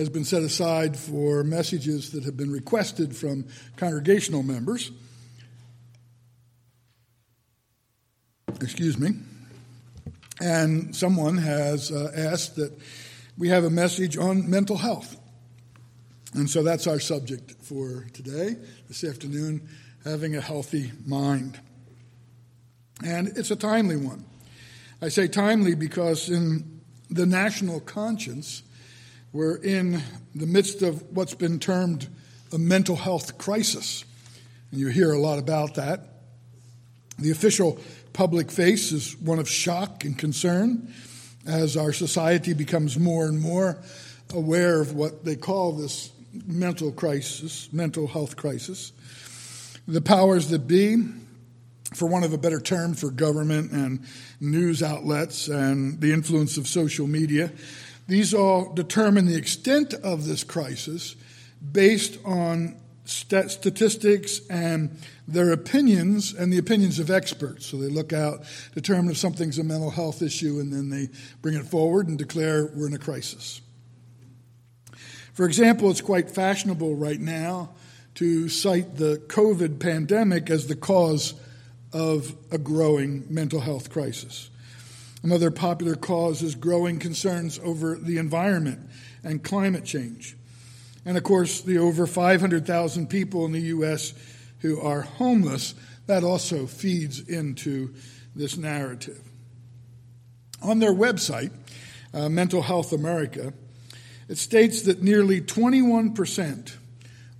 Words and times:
has 0.00 0.08
been 0.08 0.24
set 0.24 0.42
aside 0.42 0.96
for 0.96 1.44
messages 1.44 2.12
that 2.12 2.24
have 2.24 2.34
been 2.34 2.50
requested 2.50 3.14
from 3.14 3.44
congregational 3.76 4.42
members. 4.42 4.90
Excuse 8.62 8.98
me. 8.98 9.10
And 10.40 10.96
someone 10.96 11.36
has 11.36 11.92
uh, 11.92 12.10
asked 12.16 12.56
that 12.56 12.72
we 13.36 13.50
have 13.50 13.64
a 13.64 13.70
message 13.70 14.16
on 14.16 14.48
mental 14.48 14.78
health. 14.78 15.18
And 16.32 16.48
so 16.48 16.62
that's 16.62 16.86
our 16.86 16.98
subject 16.98 17.56
for 17.60 18.06
today, 18.14 18.56
this 18.88 19.04
afternoon, 19.04 19.68
having 20.02 20.34
a 20.34 20.40
healthy 20.40 20.92
mind. 21.06 21.60
And 23.04 23.28
it's 23.36 23.50
a 23.50 23.56
timely 23.56 23.98
one. 23.98 24.24
I 25.02 25.10
say 25.10 25.28
timely 25.28 25.74
because 25.74 26.30
in 26.30 26.80
the 27.10 27.26
national 27.26 27.80
conscience, 27.80 28.62
we're 29.32 29.56
in 29.56 30.02
the 30.34 30.46
midst 30.46 30.82
of 30.82 31.02
what's 31.16 31.34
been 31.34 31.58
termed 31.58 32.08
a 32.52 32.58
mental 32.58 32.96
health 32.96 33.38
crisis. 33.38 34.04
And 34.70 34.80
you 34.80 34.88
hear 34.88 35.12
a 35.12 35.18
lot 35.18 35.38
about 35.38 35.76
that. 35.76 36.06
The 37.18 37.30
official 37.30 37.78
public 38.12 38.50
face 38.50 38.92
is 38.92 39.16
one 39.18 39.38
of 39.38 39.48
shock 39.48 40.04
and 40.04 40.18
concern 40.18 40.92
as 41.46 41.76
our 41.76 41.92
society 41.92 42.54
becomes 42.54 42.98
more 42.98 43.26
and 43.26 43.40
more 43.40 43.78
aware 44.34 44.80
of 44.80 44.94
what 44.94 45.24
they 45.24 45.36
call 45.36 45.72
this 45.72 46.10
mental 46.46 46.92
crisis, 46.92 47.72
mental 47.72 48.06
health 48.06 48.36
crisis. 48.36 48.92
The 49.86 50.00
powers 50.00 50.48
that 50.48 50.66
be, 50.66 50.96
for 51.94 52.06
want 52.06 52.24
of 52.24 52.32
a 52.32 52.38
better 52.38 52.60
term 52.60 52.94
for 52.94 53.10
government 53.10 53.72
and 53.72 54.04
news 54.40 54.82
outlets 54.82 55.48
and 55.48 56.00
the 56.00 56.12
influence 56.12 56.56
of 56.56 56.68
social 56.68 57.06
media, 57.06 57.50
these 58.08 58.34
all 58.34 58.72
determine 58.72 59.26
the 59.26 59.36
extent 59.36 59.94
of 59.94 60.26
this 60.26 60.44
crisis 60.44 61.16
based 61.72 62.18
on 62.24 62.76
st- 63.04 63.50
statistics 63.50 64.40
and 64.48 64.98
their 65.28 65.52
opinions 65.52 66.32
and 66.32 66.52
the 66.52 66.58
opinions 66.58 66.98
of 66.98 67.10
experts. 67.10 67.66
So 67.66 67.76
they 67.76 67.88
look 67.88 68.12
out, 68.12 68.44
determine 68.74 69.10
if 69.10 69.18
something's 69.18 69.58
a 69.58 69.64
mental 69.64 69.90
health 69.90 70.22
issue, 70.22 70.58
and 70.58 70.72
then 70.72 70.90
they 70.90 71.08
bring 71.40 71.54
it 71.54 71.66
forward 71.66 72.08
and 72.08 72.18
declare 72.18 72.66
we're 72.74 72.88
in 72.88 72.94
a 72.94 72.98
crisis. 72.98 73.60
For 75.32 75.46
example, 75.46 75.90
it's 75.90 76.00
quite 76.00 76.30
fashionable 76.30 76.96
right 76.96 77.20
now 77.20 77.70
to 78.16 78.48
cite 78.48 78.96
the 78.96 79.22
COVID 79.28 79.78
pandemic 79.78 80.50
as 80.50 80.66
the 80.66 80.76
cause 80.76 81.34
of 81.92 82.34
a 82.50 82.58
growing 82.58 83.24
mental 83.30 83.60
health 83.60 83.90
crisis. 83.90 84.49
Another 85.22 85.50
popular 85.50 85.96
cause 85.96 86.42
is 86.42 86.54
growing 86.54 86.98
concerns 86.98 87.58
over 87.62 87.96
the 87.96 88.18
environment 88.18 88.88
and 89.22 89.42
climate 89.42 89.84
change. 89.84 90.36
And 91.04 91.16
of 91.16 91.22
course, 91.24 91.60
the 91.60 91.78
over 91.78 92.06
500,000 92.06 93.08
people 93.08 93.44
in 93.44 93.52
the 93.52 93.60
U.S. 93.60 94.14
who 94.60 94.80
are 94.80 95.02
homeless, 95.02 95.74
that 96.06 96.24
also 96.24 96.66
feeds 96.66 97.20
into 97.20 97.94
this 98.34 98.56
narrative. 98.56 99.20
On 100.62 100.78
their 100.78 100.92
website, 100.92 101.52
uh, 102.12 102.28
Mental 102.28 102.62
Health 102.62 102.92
America, 102.92 103.52
it 104.28 104.38
states 104.38 104.82
that 104.82 105.02
nearly 105.02 105.40
21%, 105.40 106.76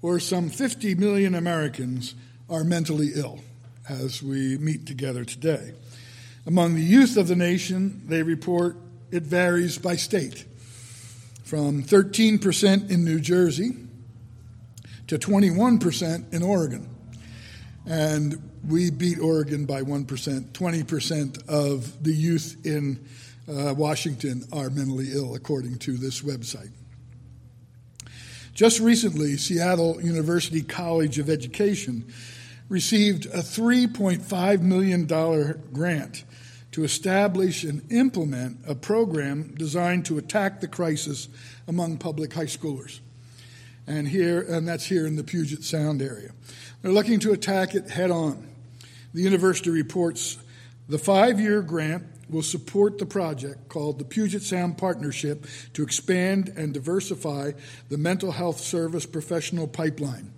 or 0.03 0.19
some 0.19 0.49
50 0.49 0.95
million 0.95 1.35
Americans, 1.35 2.15
are 2.49 2.65
mentally 2.65 3.11
ill 3.15 3.41
as 3.89 4.23
we 4.23 4.59
meet 4.59 4.87
together 4.87 5.25
today. 5.25 5.73
Among 6.51 6.75
the 6.75 6.83
youth 6.83 7.17
of 7.17 7.29
the 7.29 7.37
nation, 7.37 8.03
they 8.07 8.25
report 8.25 8.77
it 9.13 9.23
varies 9.23 9.79
by 9.79 9.95
state 9.95 10.47
from 11.45 11.85
13% 11.85 12.91
in 12.91 13.05
New 13.05 13.21
Jersey 13.21 13.71
to 15.07 15.17
21% 15.17 16.35
in 16.35 16.43
Oregon. 16.43 16.89
And 17.87 18.51
we 18.67 18.91
beat 18.91 19.21
Oregon 19.21 19.65
by 19.65 19.83
1%. 19.83 20.07
20% 20.51 21.49
of 21.49 22.03
the 22.03 22.13
youth 22.13 22.57
in 22.67 22.99
uh, 23.49 23.73
Washington 23.73 24.43
are 24.53 24.71
mentally 24.71 25.13
ill, 25.13 25.37
according 25.37 25.79
to 25.79 25.97
this 25.97 26.21
website. 26.21 26.73
Just 28.55 28.81
recently, 28.81 29.37
Seattle 29.37 30.03
University 30.03 30.63
College 30.63 31.21
of 31.21 31.31
Education 31.31 32.13
received 32.69 33.27
a 33.27 33.39
$3.5 33.39 34.63
million 34.63 35.07
grant 35.73 36.25
to 36.73 36.85
establish 36.85 37.65
and 37.65 37.91
implement 37.91 38.59
a 38.67 38.75
program 38.75 39.55
designed 39.57 40.05
to 40.07 40.19
attack 40.19 40.61
the 40.61 40.69
crisis 40.69 41.29
among 41.67 41.99
public 41.99 42.33
high 42.33 42.45
schoolers. 42.45 43.01
And 43.87 44.07
here 44.07 44.41
and 44.41 44.69
that's 44.69 44.87
here 44.87 45.07
in 45.07 45.17
the 45.17 45.25
Puget 45.25 45.65
Sound 45.65 46.01
area. 46.01 46.31
They're 46.83 46.93
looking 46.93 47.19
to 47.21 47.33
attack 47.33 47.75
it 47.75 47.91
head 47.91 48.11
on. 48.11 48.49
The 49.13 49.23
university 49.23 49.71
reports 49.71 50.39
the 50.89 50.97
5-year 50.97 51.63
grant 51.63 52.05
will 52.29 52.43
support 52.43 52.99
the 52.99 53.07
project 53.07 53.69
called 53.69 53.99
the 53.99 54.05
Puget 54.05 54.43
Sound 54.43 54.79
Partnership 54.79 55.47
to 55.75 55.83
expand 55.83 56.53
and 56.57 56.73
diversify 56.73 57.51
the 57.89 57.99
mental 57.99 58.31
health 58.31 58.61
service 58.61 59.07
professional 59.07 59.67
pipeline 59.67 60.33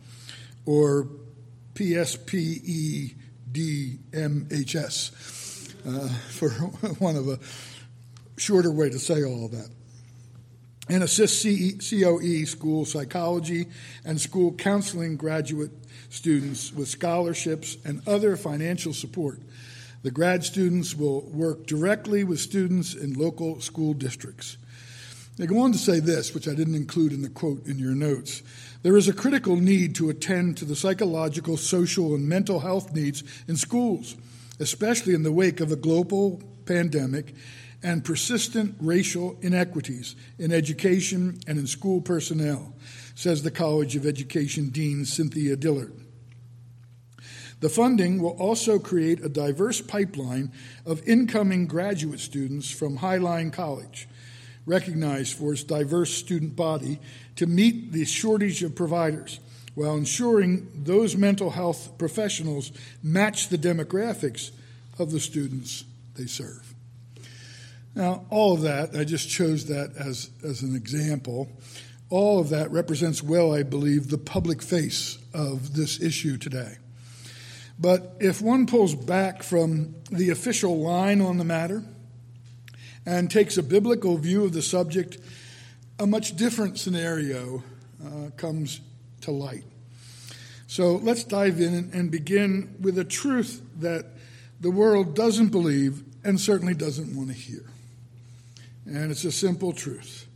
or 0.64 1.08
PSPEDMHS 1.74 3.12
uh, 5.86 6.08
for 6.30 6.50
one 6.98 7.16
of 7.16 7.28
a 7.28 7.38
shorter 8.36 8.70
way 8.70 8.90
to 8.90 8.98
say 8.98 9.24
all 9.24 9.48
that. 9.48 9.68
And 10.88 11.02
assist 11.02 11.42
COE, 11.44 12.44
school 12.44 12.84
psychology, 12.84 13.66
and 14.04 14.20
school 14.20 14.52
counseling 14.52 15.16
graduate 15.16 15.70
students 16.10 16.72
with 16.72 16.88
scholarships 16.88 17.76
and 17.84 18.06
other 18.06 18.36
financial 18.36 18.92
support. 18.92 19.40
The 20.02 20.10
grad 20.10 20.44
students 20.44 20.94
will 20.96 21.22
work 21.30 21.66
directly 21.66 22.24
with 22.24 22.40
students 22.40 22.94
in 22.94 23.14
local 23.14 23.60
school 23.60 23.94
districts. 23.94 24.58
They 25.38 25.46
go 25.46 25.60
on 25.60 25.72
to 25.72 25.78
say 25.78 26.00
this, 26.00 26.34
which 26.34 26.48
I 26.48 26.54
didn't 26.54 26.74
include 26.74 27.12
in 27.12 27.22
the 27.22 27.30
quote 27.30 27.64
in 27.66 27.78
your 27.78 27.94
notes. 27.94 28.42
There 28.82 28.96
is 28.96 29.08
a 29.08 29.12
critical 29.12 29.56
need 29.56 29.94
to 29.94 30.10
attend 30.10 30.56
to 30.58 30.64
the 30.64 30.76
psychological, 30.76 31.56
social, 31.56 32.14
and 32.14 32.28
mental 32.28 32.60
health 32.60 32.92
needs 32.92 33.22
in 33.46 33.56
schools 33.56 34.16
especially 34.58 35.14
in 35.14 35.22
the 35.22 35.32
wake 35.32 35.60
of 35.60 35.72
a 35.72 35.76
global 35.76 36.42
pandemic 36.66 37.34
and 37.82 38.04
persistent 38.04 38.76
racial 38.80 39.36
inequities 39.42 40.14
in 40.38 40.52
education 40.52 41.38
and 41.46 41.58
in 41.58 41.66
school 41.66 42.00
personnel, 42.00 42.74
says 43.14 43.42
the 43.42 43.50
College 43.50 43.96
of 43.96 44.06
Education 44.06 44.70
Dean 44.70 45.04
Cynthia 45.04 45.56
Dillard. 45.56 45.92
The 47.60 47.68
funding 47.68 48.20
will 48.20 48.36
also 48.40 48.78
create 48.78 49.24
a 49.24 49.28
diverse 49.28 49.80
pipeline 49.80 50.52
of 50.84 51.06
incoming 51.06 51.66
graduate 51.66 52.20
students 52.20 52.70
from 52.70 52.98
Highline 52.98 53.52
College, 53.52 54.08
recognized 54.66 55.36
for 55.36 55.52
its 55.52 55.62
diverse 55.62 56.12
student 56.12 56.56
body, 56.56 56.98
to 57.36 57.46
meet 57.46 57.92
the 57.92 58.04
shortage 58.04 58.62
of 58.62 58.74
providers 58.74 59.38
while 59.74 59.96
ensuring 59.96 60.68
those 60.74 61.16
mental 61.16 61.50
health 61.50 61.96
professionals 61.98 62.72
match 63.02 63.48
the 63.48 63.58
demographics 63.58 64.50
of 64.98 65.10
the 65.10 65.20
students 65.20 65.84
they 66.14 66.26
serve. 66.26 66.74
Now, 67.94 68.24
all 68.30 68.54
of 68.54 68.62
that, 68.62 68.96
I 68.96 69.04
just 69.04 69.28
chose 69.28 69.66
that 69.66 69.96
as, 69.96 70.30
as 70.44 70.62
an 70.62 70.74
example. 70.74 71.48
All 72.10 72.40
of 72.40 72.50
that 72.50 72.70
represents 72.70 73.22
well, 73.22 73.54
I 73.54 73.62
believe, 73.62 74.08
the 74.08 74.18
public 74.18 74.62
face 74.62 75.18
of 75.34 75.74
this 75.74 76.00
issue 76.00 76.36
today. 76.36 76.76
But 77.78 78.16
if 78.20 78.40
one 78.40 78.66
pulls 78.66 78.94
back 78.94 79.42
from 79.42 79.94
the 80.10 80.30
official 80.30 80.78
line 80.78 81.20
on 81.20 81.38
the 81.38 81.44
matter 81.44 81.82
and 83.04 83.30
takes 83.30 83.56
a 83.56 83.62
biblical 83.62 84.16
view 84.16 84.44
of 84.44 84.52
the 84.52 84.62
subject, 84.62 85.18
a 85.98 86.06
much 86.06 86.36
different 86.36 86.78
scenario 86.78 87.62
uh, 88.04 88.30
comes 88.36 88.80
to 89.22 89.30
light. 89.30 89.64
So 90.66 90.96
let's 90.96 91.24
dive 91.24 91.60
in 91.60 91.90
and 91.92 92.10
begin 92.10 92.76
with 92.80 92.98
a 92.98 93.04
truth 93.04 93.62
that 93.80 94.06
the 94.60 94.70
world 94.70 95.14
doesn't 95.14 95.48
believe 95.48 96.02
and 96.24 96.40
certainly 96.40 96.74
doesn't 96.74 97.14
want 97.16 97.28
to 97.28 97.34
hear. 97.34 97.64
And 98.86 99.10
it's 99.10 99.24
a 99.24 99.32
simple 99.32 99.72
truth. 99.72 100.26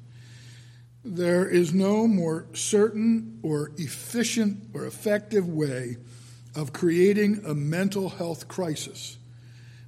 There 1.05 1.49
is 1.49 1.73
no 1.73 2.06
more 2.06 2.47
certain 2.53 3.38
or 3.43 3.71
efficient 3.77 4.71
or 4.75 4.85
effective 4.87 5.49
way 5.49 5.97
of 6.55 6.73
creating 6.73 7.43
a 7.47 7.55
mental 7.55 8.09
health 8.09 8.49
crisis 8.49 9.19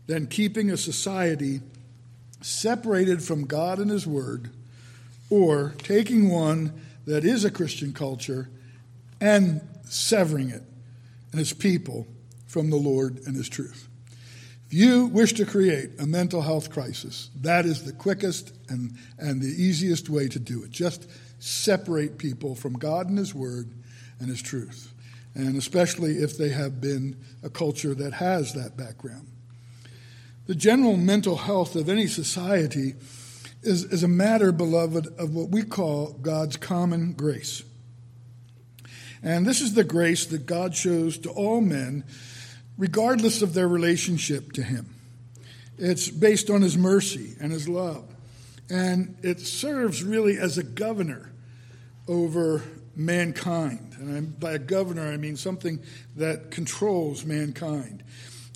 than 0.07 0.29
keeping 0.29 0.71
a 0.71 0.77
society 0.77 1.61
separated 2.41 3.23
from 3.23 3.47
God 3.47 3.79
and 3.79 3.91
His 3.91 4.07
Word 4.07 4.51
or 5.29 5.75
taking 5.79 6.31
one 6.31 6.81
that 7.07 7.25
is 7.25 7.45
a 7.45 7.51
Christian 7.51 7.93
culture 7.93 8.49
and 9.21 9.61
severing 9.85 10.51
it 10.51 10.63
and 11.33 11.41
its 11.41 11.53
people 11.53 12.07
from 12.47 12.71
the 12.71 12.77
Lord 12.77 13.21
and 13.27 13.37
His 13.37 13.49
truth. 13.49 13.89
If 14.67 14.75
you 14.75 15.07
wish 15.07 15.33
to 15.35 15.47
create 15.47 15.91
a 15.99 16.07
mental 16.07 16.43
health 16.43 16.71
crisis, 16.71 17.31
that 17.41 17.65
is 17.65 17.85
the 17.85 17.93
quickest 17.93 18.53
and, 18.69 18.93
and 19.19 19.41
the 19.41 19.47
easiest 19.47 20.11
way 20.11 20.29
to 20.29 20.39
do 20.39 20.63
it. 20.63 20.71
Just 20.71 21.09
separate 21.39 22.19
people 22.19 22.55
from 22.55 22.75
God 22.75 23.09
and 23.09 23.17
His 23.17 23.35
Word 23.35 23.71
and 24.21 24.29
His 24.29 24.43
truth, 24.43 24.93
and 25.35 25.57
especially 25.57 26.17
if 26.17 26.37
they 26.37 26.51
have 26.51 26.81
been 26.81 27.17
a 27.43 27.49
culture 27.49 27.95
that 27.95 28.15
has 28.15 28.53
that 28.55 28.77
background. 28.77 29.29
The 30.47 30.55
general 30.55 30.97
mental 30.97 31.37
health 31.37 31.77
of 31.77 31.89
any 31.89 32.07
society 32.07 32.95
is, 33.63 33.85
is 33.85 34.03
a 34.03 34.09
matter, 34.09 34.53
beloved, 34.53 35.07
of 35.19 35.35
what 35.35 35.51
we 35.51 35.63
call 35.63 36.13
God's 36.13 36.57
common 36.57 37.13
grace. 37.13 37.63
And 39.23 39.47
this 39.47 39.61
is 39.61 39.75
the 39.75 39.85
grace 39.85 40.27
that 40.27 40.47
God 40.47 40.75
shows 40.75 41.19
to 41.19 41.31
all 41.31 41.61
men, 41.61 42.05
regardless 42.77 43.43
of 43.43 43.55
their 43.55 43.69
relationship 43.69 44.53
to 44.53 44.63
Him. 44.63 44.95
It's 45.77 46.09
based 46.09 46.51
on 46.51 46.63
His 46.63 46.77
mercy 46.77 47.35
and 47.41 47.53
His 47.53 47.69
love. 47.69 48.05
And 48.71 49.17
it 49.23 49.41
serves 49.41 50.03
really 50.03 50.39
as 50.39 50.59
a 50.59 50.63
governor 50.63 51.33
over 52.07 52.63
mankind. 52.95 53.95
And 53.99 54.39
by 54.39 54.53
a 54.53 54.59
governor, 54.59 55.07
I 55.07 55.17
mean 55.17 55.37
something 55.37 55.81
that 56.17 56.51
controls 56.51 57.25
mankind. 57.25 58.03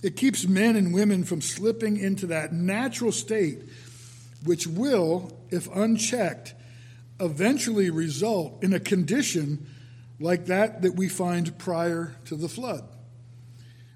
It 0.03 0.17
keeps 0.17 0.47
men 0.47 0.75
and 0.75 0.93
women 0.93 1.25
from 1.25 1.41
slipping 1.41 1.97
into 1.97 2.27
that 2.27 2.53
natural 2.53 3.13
state, 3.13 3.63
which 4.45 4.67
will, 4.67 5.31
if 5.51 5.73
unchecked, 5.75 6.55
eventually 7.21 7.89
result 7.89 8.65
in 8.65 8.73
a 8.73 8.81
condition 8.81 9.67
like 10.23 10.47
that 10.47 10.83
that 10.83 10.95
we 10.95 11.09
find 11.09 11.59
prior 11.59 12.15
to 12.27 12.37
the 12.37 12.49
flood. 12.49 12.85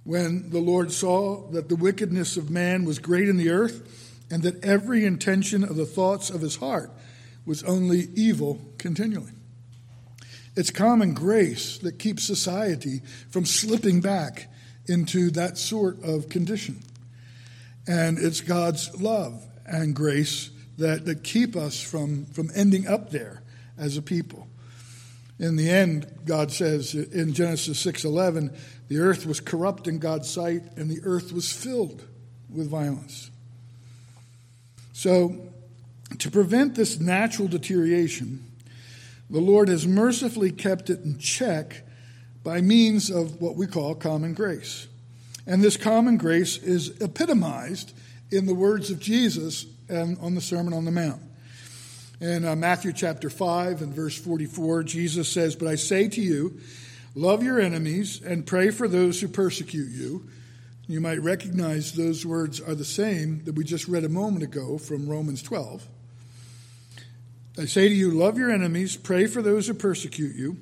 When 0.05 0.50
the 0.50 0.61
Lord 0.61 0.93
saw 0.93 1.49
that 1.50 1.69
the 1.69 1.76
wickedness 1.76 2.37
of 2.37 2.50
man 2.50 2.84
was 2.84 2.99
great 2.99 3.28
in 3.28 3.37
the 3.37 3.50
earth, 3.50 4.14
and 4.31 4.43
that 4.43 4.64
every 4.64 5.05
intention 5.05 5.62
of 5.62 5.76
the 5.76 5.87
thoughts 5.87 6.31
of 6.31 6.40
his 6.40 6.56
heart 6.56 6.90
was 7.44 7.62
only 7.62 8.08
evil 8.14 8.61
continually. 8.76 9.32
It's 10.56 10.70
common 10.70 11.14
grace 11.14 11.78
that 11.78 11.99
keeps 11.99 12.25
society 12.25 13.02
from 13.31 13.44
slipping 13.44 14.00
back 14.00 14.49
into 14.87 15.31
that 15.32 15.58
sort 15.58 16.02
of 16.02 16.29
condition. 16.29 16.82
And 17.87 18.19
it's 18.19 18.40
God's 18.40 19.00
love 19.00 19.44
and 19.64 19.94
grace 19.94 20.50
that, 20.79 21.05
that 21.05 21.22
keep 21.22 21.55
us 21.56 21.81
from, 21.81 22.26
from 22.26 22.50
ending 22.55 22.87
up 22.88 23.11
there 23.11 23.43
as 23.79 23.96
a 23.96 24.02
people. 24.02 24.45
In 25.38 25.56
the 25.56 25.68
end, 25.68 26.06
God 26.24 26.50
says 26.50 26.94
in 26.94 27.32
Genesis 27.32 27.78
6:11, 27.78 28.50
the 28.88 28.98
earth 28.98 29.26
was 29.26 29.40
corrupt 29.40 29.86
in 29.86 29.98
God's 29.98 30.28
sight 30.28 30.62
and 30.76 30.90
the 30.90 31.00
earth 31.04 31.32
was 31.32 31.52
filled 31.52 32.04
with 32.48 32.68
violence. 32.68 33.30
So, 34.92 35.52
to 36.18 36.30
prevent 36.30 36.74
this 36.74 36.98
natural 36.98 37.48
deterioration, 37.48 38.44
the 39.28 39.40
Lord 39.40 39.68
has 39.68 39.86
mercifully 39.86 40.52
kept 40.52 40.88
it 40.88 41.02
in 41.04 41.18
check 41.18 41.82
by 42.42 42.60
means 42.60 43.10
of 43.10 43.40
what 43.40 43.56
we 43.56 43.66
call 43.66 43.94
common 43.94 44.32
grace. 44.32 44.86
And 45.46 45.62
this 45.62 45.76
common 45.76 46.16
grace 46.16 46.56
is 46.58 47.00
epitomized 47.00 47.92
in 48.30 48.46
the 48.46 48.54
words 48.54 48.90
of 48.90 49.00
Jesus 49.00 49.66
and 49.88 50.18
on 50.18 50.34
the 50.34 50.40
Sermon 50.40 50.72
on 50.72 50.84
the 50.84 50.90
Mount. 50.90 51.20
In 52.20 52.44
uh, 52.44 52.56
Matthew 52.56 52.92
chapter 52.92 53.28
5 53.28 53.82
and 53.82 53.92
verse 53.92 54.18
44, 54.18 54.84
Jesus 54.84 55.28
says, 55.28 55.54
But 55.54 55.68
I 55.68 55.74
say 55.74 56.08
to 56.08 56.20
you, 56.20 56.60
love 57.14 57.42
your 57.42 57.60
enemies 57.60 58.22
and 58.22 58.46
pray 58.46 58.70
for 58.70 58.88
those 58.88 59.20
who 59.20 59.28
persecute 59.28 59.90
you 59.90 60.28
you 60.88 61.00
might 61.00 61.20
recognize 61.20 61.92
those 61.92 62.24
words 62.24 62.60
are 62.60 62.76
the 62.76 62.84
same 62.84 63.42
that 63.44 63.56
we 63.56 63.64
just 63.64 63.88
read 63.88 64.04
a 64.04 64.08
moment 64.08 64.44
ago 64.44 64.78
from 64.78 65.08
Romans 65.08 65.42
12. 65.42 65.84
I 67.58 67.64
say 67.64 67.88
to 67.88 67.94
you, 67.94 68.12
love 68.12 68.38
your 68.38 68.50
enemies, 68.50 68.96
pray 68.96 69.26
for 69.26 69.42
those 69.42 69.66
who 69.66 69.74
persecute 69.74 70.36
you, 70.36 70.58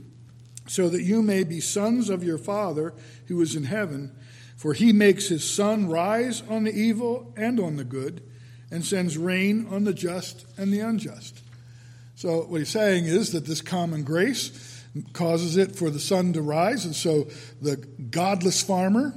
so 0.67 0.89
that 0.89 1.03
you 1.03 1.21
may 1.21 1.45
be 1.45 1.61
sons 1.61 2.09
of 2.09 2.25
your 2.25 2.39
Father 2.39 2.95
who 3.27 3.41
is 3.43 3.55
in 3.55 3.65
heaven. 3.65 4.13
For 4.57 4.73
he 4.73 4.95
makes 4.95 5.29
his 5.29 5.49
sun 5.49 5.91
rise 5.91 6.43
on 6.49 6.65
the 6.65 6.73
evil 6.73 7.35
and 7.37 7.61
on 7.61 7.77
the 7.77 7.85
good, 7.85 8.23
and 8.71 8.83
sends 8.83 9.19
rain 9.19 9.67
on 9.71 9.85
the 9.85 9.93
just 9.93 10.47
and 10.57 10.73
the 10.73 10.81
unjust. 10.81 11.43
So, 12.17 12.43
what 12.43 12.59
he's 12.59 12.69
saying 12.69 13.07
is 13.07 13.33
that 13.33 13.45
this 13.45 13.61
common 13.61 14.05
grace 14.05 14.83
causes 15.13 15.57
it 15.57 15.75
for 15.75 15.91
the 15.91 15.99
sun 15.99 16.33
to 16.35 16.43
rise, 16.43 16.85
and 16.85 16.95
so 16.95 17.27
the 17.61 17.77
godless 17.77 18.63
farmer 18.63 19.13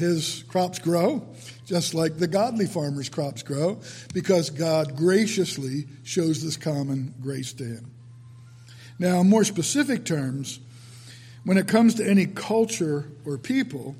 his 0.00 0.44
crops 0.48 0.78
grow, 0.78 1.22
just 1.66 1.94
like 1.94 2.16
the 2.16 2.26
godly 2.26 2.66
farmer's 2.66 3.10
crops 3.10 3.42
grow, 3.42 3.78
because 4.14 4.48
God 4.48 4.96
graciously 4.96 5.86
shows 6.02 6.42
this 6.42 6.56
common 6.56 7.14
grace 7.20 7.52
to 7.54 7.64
him. 7.64 7.90
Now, 8.98 9.20
in 9.20 9.28
more 9.28 9.44
specific 9.44 10.06
terms, 10.06 10.58
when 11.44 11.58
it 11.58 11.68
comes 11.68 11.94
to 11.96 12.08
any 12.08 12.26
culture 12.26 13.10
or 13.26 13.36
people, 13.36 13.94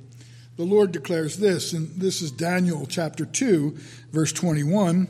the 0.56 0.64
Lord 0.64 0.92
declares 0.92 1.36
this, 1.36 1.74
and 1.74 2.00
this 2.00 2.22
is 2.22 2.30
Daniel 2.30 2.86
chapter 2.86 3.26
2, 3.26 3.76
verse 4.10 4.32
21. 4.32 5.08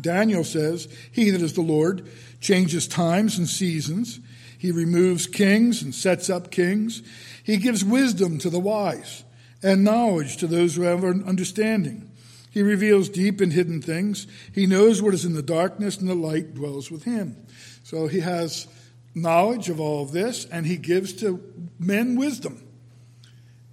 Daniel 0.00 0.44
says, 0.44 0.88
He 1.10 1.30
that 1.30 1.42
is 1.42 1.54
the 1.54 1.62
Lord 1.62 2.08
changes 2.40 2.86
times 2.86 3.38
and 3.38 3.48
seasons. 3.48 4.20
He 4.58 4.70
removes 4.70 5.26
kings 5.26 5.82
and 5.82 5.94
sets 5.94 6.30
up 6.30 6.50
kings. 6.50 7.02
He 7.42 7.56
gives 7.56 7.84
wisdom 7.84 8.38
to 8.38 8.50
the 8.50 8.58
wise 8.58 9.24
and 9.62 9.84
knowledge 9.84 10.36
to 10.38 10.46
those 10.46 10.76
who 10.76 10.82
have 10.82 11.04
an 11.04 11.24
understanding. 11.26 12.10
He 12.50 12.62
reveals 12.62 13.08
deep 13.08 13.40
and 13.40 13.52
hidden 13.52 13.82
things. 13.82 14.26
He 14.52 14.66
knows 14.66 15.02
what 15.02 15.12
is 15.12 15.24
in 15.24 15.34
the 15.34 15.42
darkness, 15.42 15.98
and 15.98 16.08
the 16.08 16.14
light 16.14 16.54
dwells 16.54 16.90
with 16.90 17.04
him. 17.04 17.36
So 17.82 18.06
he 18.06 18.20
has 18.20 18.66
knowledge 19.14 19.68
of 19.68 19.78
all 19.78 20.02
of 20.02 20.12
this, 20.12 20.46
and 20.46 20.66
he 20.66 20.76
gives 20.76 21.12
to 21.14 21.42
men 21.78 22.16
wisdom. 22.16 22.62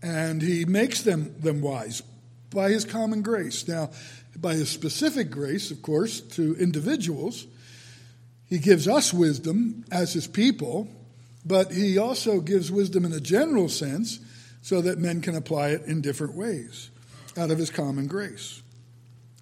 And 0.02 0.42
he 0.42 0.66
makes 0.66 1.02
them, 1.02 1.34
them 1.40 1.62
wise 1.62 2.04
by 2.50 2.72
his 2.72 2.84
common 2.84 3.22
grace. 3.22 3.68
Now, 3.68 3.92
by 4.38 4.54
his 4.54 4.70
specific 4.70 5.30
grace, 5.30 5.72
of 5.72 5.82
course, 5.82 6.22
to 6.22 6.56
individuals, 6.56 7.46
he 8.46 8.60
gives 8.60 8.88
us 8.88 9.14
wisdom 9.14 9.86
as 9.92 10.14
his 10.14 10.28
people, 10.28 10.88
but 11.46 11.72
he 11.72 11.98
also 11.98 12.40
gives 12.40 12.72
wisdom 12.72 13.06
in 13.06 13.14
a 13.14 13.20
general 13.20 13.70
sense 13.70 14.20
so 14.62 14.82
that 14.82 15.00
men 15.00 15.22
can 15.22 15.36
apply 15.36 15.70
it 15.70 15.84
in 15.84 16.02
different 16.02 16.36
ways 16.36 16.90
out 17.38 17.52
of 17.52 17.58
his 17.58 17.70
common 17.70 18.08
grace. 18.08 18.62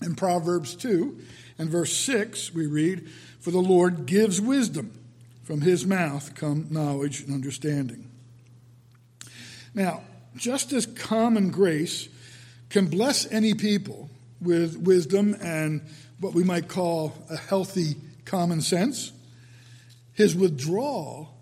In 0.01 0.15
Proverbs 0.15 0.75
2 0.75 1.19
and 1.59 1.69
verse 1.69 1.93
6, 1.93 2.53
we 2.53 2.65
read, 2.65 3.07
For 3.39 3.51
the 3.51 3.59
Lord 3.59 4.05
gives 4.05 4.41
wisdom, 4.41 4.97
from 5.43 5.61
his 5.61 5.85
mouth 5.85 6.33
come 6.33 6.67
knowledge 6.69 7.21
and 7.21 7.33
understanding. 7.33 8.09
Now, 9.73 10.01
just 10.35 10.73
as 10.73 10.85
common 10.85 11.51
grace 11.51 12.07
can 12.69 12.87
bless 12.87 13.29
any 13.31 13.53
people 13.53 14.09
with 14.41 14.77
wisdom 14.77 15.35
and 15.41 15.81
what 16.19 16.33
we 16.33 16.43
might 16.43 16.67
call 16.67 17.13
a 17.29 17.37
healthy 17.37 17.95
common 18.25 18.61
sense, 18.61 19.11
his 20.13 20.35
withdrawal 20.35 21.33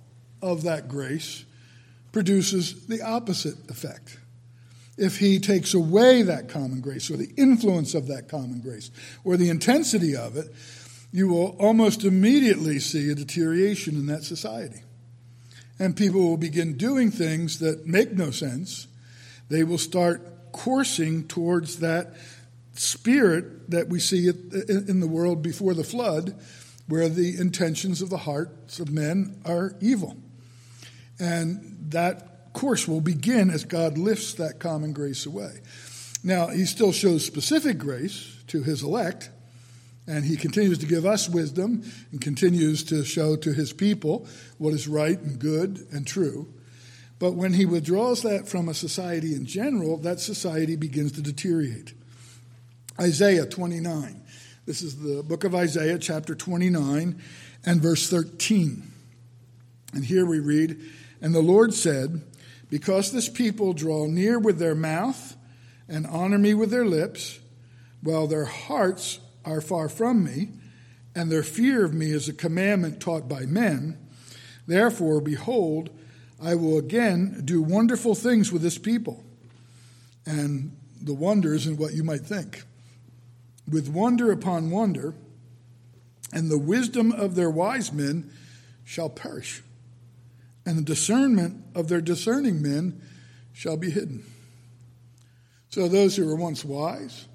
of 0.42 0.64
that 0.64 0.88
grace 0.88 1.46
produces 2.12 2.88
the 2.88 3.02
opposite 3.02 3.70
effect. 3.70 4.18
If 4.98 5.20
he 5.20 5.40
takes 5.40 5.74
away 5.74 6.24
that 6.24 6.50
common 6.50 6.82
grace 6.82 7.10
or 7.10 7.18
the 7.18 7.32
influence 7.38 7.94
of 7.94 8.08
that 8.08 8.28
common 8.28 8.60
grace 8.60 8.92
or 9.24 9.38
the 9.38 9.50
intensity 9.50 10.16
of 10.16 10.36
it, 10.36 10.54
you 11.12 11.28
will 11.28 11.56
almost 11.60 12.04
immediately 12.04 12.80
see 12.80 13.10
a 13.10 13.16
deterioration 13.16 13.96
in 13.96 14.08
that 14.08 14.24
society. 14.24 14.82
And 15.80 15.96
people 15.96 16.22
will 16.22 16.38
begin 16.38 16.78
doing 16.78 17.10
things 17.10 17.60
that 17.60 17.88
make 17.88 18.12
no 18.12 18.32
sense. 18.32 18.88
They 19.48 19.64
will 19.64 19.78
start 19.78 20.52
coursing 20.52 21.28
towards 21.28 21.78
that 21.80 22.14
spirit 22.80 23.70
that 23.72 23.90
we 23.90 24.00
see 24.00 24.30
in 24.30 25.00
the 25.00 25.08
world 25.08 25.42
before 25.42 25.74
the 25.74 25.84
flood, 25.84 26.40
where 26.88 27.10
the 27.10 27.38
intentions 27.38 28.02
of 28.02 28.10
the 28.10 28.18
hearts 28.18 28.80
of 28.80 28.90
men 28.90 29.42
are 29.46 29.76
evil. 29.82 30.18
And 31.20 31.78
that 31.90 32.54
course 32.54 32.88
will 32.88 33.02
begin 33.02 33.50
as 33.50 33.66
God 33.66 33.98
lifts 33.98 34.34
that 34.36 34.60
common 34.60 34.94
grace 34.94 35.26
away. 35.26 35.60
Now, 36.24 36.48
he 36.48 36.66
still 36.66 36.92
shows 36.92 37.26
specific 37.26 37.78
grace 37.78 38.38
to 38.48 38.64
his 38.64 38.82
elect, 38.82 39.30
and 40.08 40.26
he 40.26 40.36
continues 40.36 40.80
to 40.80 40.88
give 40.88 41.06
us 41.06 41.30
wisdom 41.30 41.84
and 42.12 42.20
continues 42.20 42.84
to 42.86 43.04
show 43.04 43.36
to 43.36 43.54
his 43.54 43.72
people 43.74 44.28
what 44.58 44.74
is 44.74 44.88
right 44.88 45.20
and 45.20 45.38
good 45.38 45.86
and 45.92 46.08
true. 46.08 46.52
But 47.20 47.34
when 47.34 47.54
he 47.54 47.66
withdraws 47.66 48.22
that 48.24 48.48
from 48.48 48.70
a 48.70 48.74
society 48.74 49.36
in 49.36 49.46
general, 49.46 49.98
that 49.98 50.20
society 50.20 50.76
begins 50.78 51.12
to 51.14 51.22
deteriorate. 51.22 51.94
Isaiah 53.00 53.46
29. 53.46 54.22
This 54.66 54.82
is 54.82 54.98
the 54.98 55.24
book 55.24 55.46
of 55.46 55.56
Isaiah, 55.56 55.98
chapter 55.98 56.36
29, 56.36 57.22
and 57.66 57.82
verse 57.82 58.10
13. 58.10 58.92
And 59.94 60.04
here 60.04 60.26
we 60.26 60.40
read, 60.40 60.78
and 61.22 61.34
the 61.34 61.42
Lord 61.42 61.74
said, 61.74 62.22
Because 62.70 63.14
this 63.14 63.30
people 63.30 63.72
draw 63.72 64.06
near 64.08 64.38
with 64.38 64.60
their 64.60 64.76
mouth 64.76 65.38
and 65.88 66.06
honor 66.08 66.38
me 66.38 66.54
with 66.54 66.72
their 66.72 66.86
lips, 66.86 67.40
while 68.04 68.28
their 68.28 68.46
hearts 68.46 69.20
are 69.46 69.62
far 69.62 69.88
from 69.88 70.26
me, 70.26 70.50
and 71.16 71.32
their 71.32 71.44
fear 71.44 71.86
of 71.86 71.94
me 71.94 72.12
is 72.12 72.28
a 72.28 72.34
commandment 72.34 73.00
taught 73.00 73.30
by 73.30 73.46
men. 73.46 73.98
Therefore, 74.68 75.22
behold, 75.22 75.90
I 76.42 76.56
will 76.56 76.78
again 76.78 77.44
do 77.46 77.62
wonderful 77.62 78.14
things 78.14 78.52
with 78.52 78.62
this 78.62 78.78
people. 78.78 79.24
And 80.26 80.76
the 81.02 81.14
wonder 81.14 81.54
isn't 81.54 81.80
what 81.80 81.94
you 81.94 82.04
might 82.04 82.22
think. 82.22 82.66
With 83.70 83.90
wonder 83.90 84.32
upon 84.32 84.72
wonder, 84.72 85.14
and 86.34 86.50
the 86.50 86.58
wisdom 86.58 87.12
of 87.12 87.36
their 87.36 87.50
wise 87.50 87.92
men 87.92 88.32
shall 88.84 89.10
perish, 89.10 89.62
and 90.66 90.78
the 90.78 90.84
discernment 90.84 91.64
of 91.76 91.88
their 91.88 92.02
discerning 92.02 92.62
men 92.62 93.02
shall 93.54 93.78
be 93.78 93.90
hidden. 93.90 94.24
So, 95.70 95.88
those 95.88 96.16
who 96.16 96.26
were 96.26 96.36
once 96.36 96.66
wise, 96.66 97.28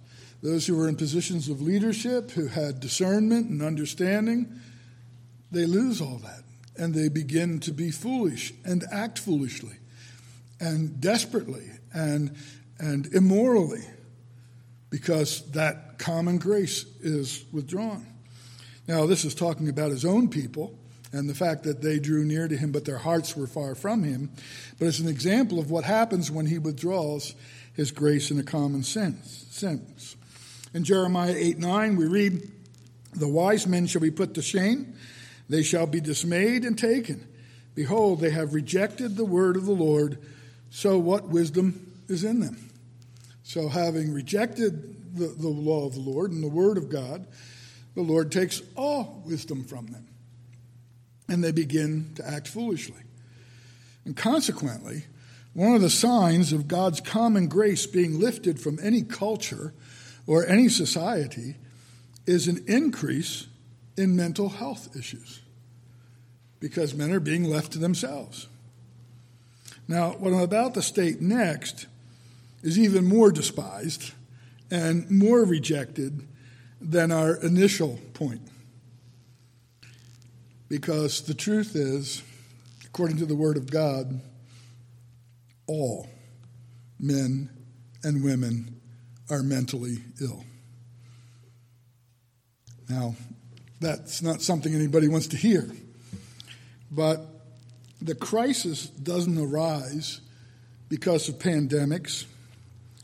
those 0.42 0.66
who 0.66 0.76
were 0.76 0.88
in 0.88 0.96
positions 0.96 1.48
of 1.48 1.62
leadership, 1.62 2.32
who 2.32 2.48
had 2.48 2.80
discernment 2.80 3.48
and 3.48 3.62
understanding, 3.62 4.60
they 5.50 5.66
lose 5.66 6.00
all 6.00 6.18
that 6.18 6.42
and 6.76 6.94
they 6.94 7.08
begin 7.08 7.60
to 7.60 7.72
be 7.72 7.90
foolish 7.90 8.52
and 8.64 8.84
act 8.90 9.18
foolishly 9.18 9.76
and 10.60 11.00
desperately 11.00 11.70
and, 11.92 12.34
and 12.78 13.06
immorally 13.14 13.84
because 14.94 15.42
that 15.50 15.98
common 15.98 16.38
grace 16.38 16.84
is 17.00 17.44
withdrawn. 17.50 18.06
Now, 18.86 19.06
this 19.06 19.24
is 19.24 19.34
talking 19.34 19.68
about 19.68 19.90
his 19.90 20.04
own 20.04 20.28
people 20.28 20.78
and 21.12 21.28
the 21.28 21.34
fact 21.34 21.64
that 21.64 21.82
they 21.82 21.98
drew 21.98 22.24
near 22.24 22.46
to 22.46 22.56
him, 22.56 22.70
but 22.70 22.84
their 22.84 22.98
hearts 22.98 23.36
were 23.36 23.48
far 23.48 23.74
from 23.74 24.04
him. 24.04 24.30
But 24.78 24.86
it's 24.86 25.00
an 25.00 25.08
example 25.08 25.58
of 25.58 25.68
what 25.68 25.82
happens 25.82 26.30
when 26.30 26.46
he 26.46 26.60
withdraws 26.60 27.34
his 27.72 27.90
grace 27.90 28.30
in 28.30 28.38
a 28.38 28.44
common 28.44 28.84
sense. 28.84 29.46
sense. 29.50 30.14
In 30.72 30.84
Jeremiah 30.84 31.34
8 31.36 31.58
9, 31.58 31.96
we 31.96 32.06
read, 32.06 32.48
The 33.16 33.26
wise 33.26 33.66
men 33.66 33.88
shall 33.88 34.00
be 34.00 34.12
put 34.12 34.34
to 34.34 34.42
shame, 34.42 34.94
they 35.48 35.64
shall 35.64 35.88
be 35.88 36.00
dismayed 36.00 36.64
and 36.64 36.78
taken. 36.78 37.26
Behold, 37.74 38.20
they 38.20 38.30
have 38.30 38.54
rejected 38.54 39.16
the 39.16 39.24
word 39.24 39.56
of 39.56 39.66
the 39.66 39.72
Lord, 39.72 40.18
so 40.70 41.00
what 41.00 41.30
wisdom 41.30 41.90
is 42.06 42.22
in 42.22 42.38
them? 42.38 42.70
So, 43.44 43.68
having 43.68 44.12
rejected 44.12 45.16
the, 45.16 45.26
the 45.26 45.48
law 45.48 45.86
of 45.86 45.94
the 45.94 46.00
Lord 46.00 46.32
and 46.32 46.42
the 46.42 46.48
word 46.48 46.78
of 46.78 46.88
God, 46.88 47.26
the 47.94 48.02
Lord 48.02 48.32
takes 48.32 48.62
all 48.74 49.22
wisdom 49.26 49.64
from 49.64 49.86
them, 49.88 50.08
and 51.28 51.44
they 51.44 51.52
begin 51.52 52.12
to 52.16 52.26
act 52.26 52.48
foolishly. 52.48 53.02
And 54.06 54.16
consequently, 54.16 55.04
one 55.52 55.74
of 55.74 55.82
the 55.82 55.90
signs 55.90 56.52
of 56.52 56.68
God's 56.68 57.00
common 57.00 57.48
grace 57.48 57.86
being 57.86 58.18
lifted 58.18 58.58
from 58.58 58.78
any 58.82 59.02
culture 59.02 59.74
or 60.26 60.46
any 60.46 60.70
society 60.70 61.56
is 62.26 62.48
an 62.48 62.64
increase 62.66 63.46
in 63.96 64.16
mental 64.16 64.48
health 64.48 64.96
issues 64.96 65.42
because 66.60 66.94
men 66.94 67.12
are 67.12 67.20
being 67.20 67.44
left 67.44 67.72
to 67.72 67.78
themselves. 67.78 68.48
Now, 69.86 70.12
what 70.12 70.32
I'm 70.32 70.40
about 70.40 70.72
to 70.74 70.82
state 70.82 71.20
next 71.20 71.86
is 72.64 72.78
even 72.78 73.04
more 73.04 73.30
despised 73.30 74.12
and 74.71 75.09
more 75.11 75.44
rejected 75.44 76.26
than 76.80 77.12
our 77.12 77.37
initial 77.37 78.00
point. 78.14 78.40
Because 80.68 81.21
the 81.21 81.35
truth 81.35 81.76
is, 81.76 82.23
according 82.87 83.18
to 83.18 83.26
the 83.26 83.37
Word 83.37 83.59
of 83.59 83.71
God, 83.71 84.18
all 85.66 86.09
men 86.99 87.50
and 88.02 88.25
women 88.25 88.80
are 89.28 89.42
mentally 89.42 89.99
ill. 90.23 90.42
Now, 92.88 93.14
that's 93.80 94.23
not 94.23 94.40
something 94.40 94.75
anybody 94.75 95.06
wants 95.06 95.26
to 95.28 95.37
hear. 95.37 95.71
But 96.90 97.26
the 98.00 98.14
crisis 98.14 98.87
doesn't 98.87 99.38
arise 99.38 100.23
because 100.88 101.28
of 101.28 101.38
pandemics 101.38 102.25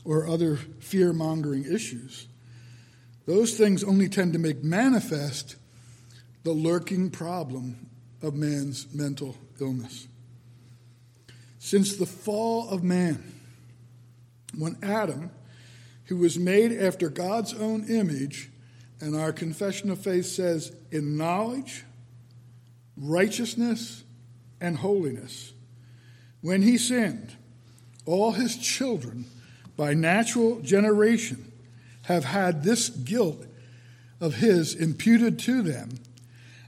or 0.03 0.27
other 0.27 0.57
fear 0.57 1.13
mongering 1.13 1.65
issues. 1.65 2.27
Those 3.25 3.55
things 3.55 3.83
only 3.83 4.09
tend 4.09 4.33
to 4.33 4.39
make 4.39 4.63
manifest 4.63 5.55
the 6.43 6.53
lurking 6.53 7.11
problem 7.11 7.87
of 8.21 8.33
man's 8.33 8.93
mental 8.93 9.35
illness. 9.59 10.07
Since 11.59 11.97
the 11.97 12.05
fall 12.05 12.69
of 12.69 12.83
man, 12.83 13.23
when 14.57 14.77
Adam, 14.81 15.31
who 16.05 16.17
was 16.17 16.37
made 16.37 16.71
after 16.71 17.09
God's 17.09 17.53
own 17.53 17.87
image, 17.87 18.49
and 18.99 19.15
our 19.15 19.31
confession 19.31 19.89
of 19.89 19.99
faith 19.99 20.25
says, 20.25 20.75
in 20.91 21.17
knowledge, 21.17 21.83
righteousness, 22.97 24.03
and 24.59 24.77
holiness. 24.77 25.53
When 26.41 26.61
he 26.61 26.77
sinned, 26.77 27.35
all 28.05 28.31
his 28.31 28.57
children, 28.57 29.25
by 29.75 29.93
natural 29.93 30.59
generation, 30.61 31.51
have 32.03 32.25
had 32.25 32.63
this 32.63 32.89
guilt 32.89 33.45
of 34.19 34.35
his 34.35 34.75
imputed 34.75 35.39
to 35.39 35.61
them, 35.61 35.89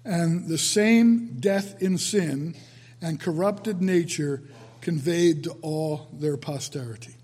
and 0.05 0.47
the 0.47 0.57
same 0.57 1.37
death 1.39 1.81
in 1.81 1.97
sin 1.97 2.55
and 3.01 3.19
corrupted 3.19 3.81
nature 3.81 4.41
conveyed 4.81 5.43
to 5.43 5.51
all 5.61 6.07
their 6.13 6.37
posterity. 6.37 7.15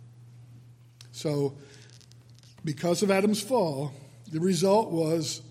So, 1.12 1.56
because 2.64 3.02
of 3.04 3.12
Adam's 3.12 3.42
fall, 3.42 3.94
the 4.32 4.40
result 4.40 4.92
was 4.92 5.42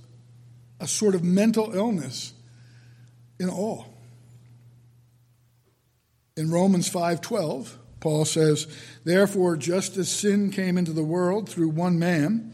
a 0.80 0.86
sort 0.86 1.14
of 1.14 1.24
mental 1.24 1.74
illness 1.74 2.32
in 3.38 3.48
all. 3.50 3.86
In 6.36 6.50
Romans 6.50 6.88
5:12, 6.88 7.76
Paul 8.00 8.24
says, 8.24 8.66
"Therefore 9.04 9.56
just 9.56 9.96
as 9.96 10.08
sin 10.08 10.50
came 10.50 10.78
into 10.78 10.92
the 10.92 11.04
world 11.04 11.48
through 11.48 11.70
one 11.70 11.98
man, 11.98 12.52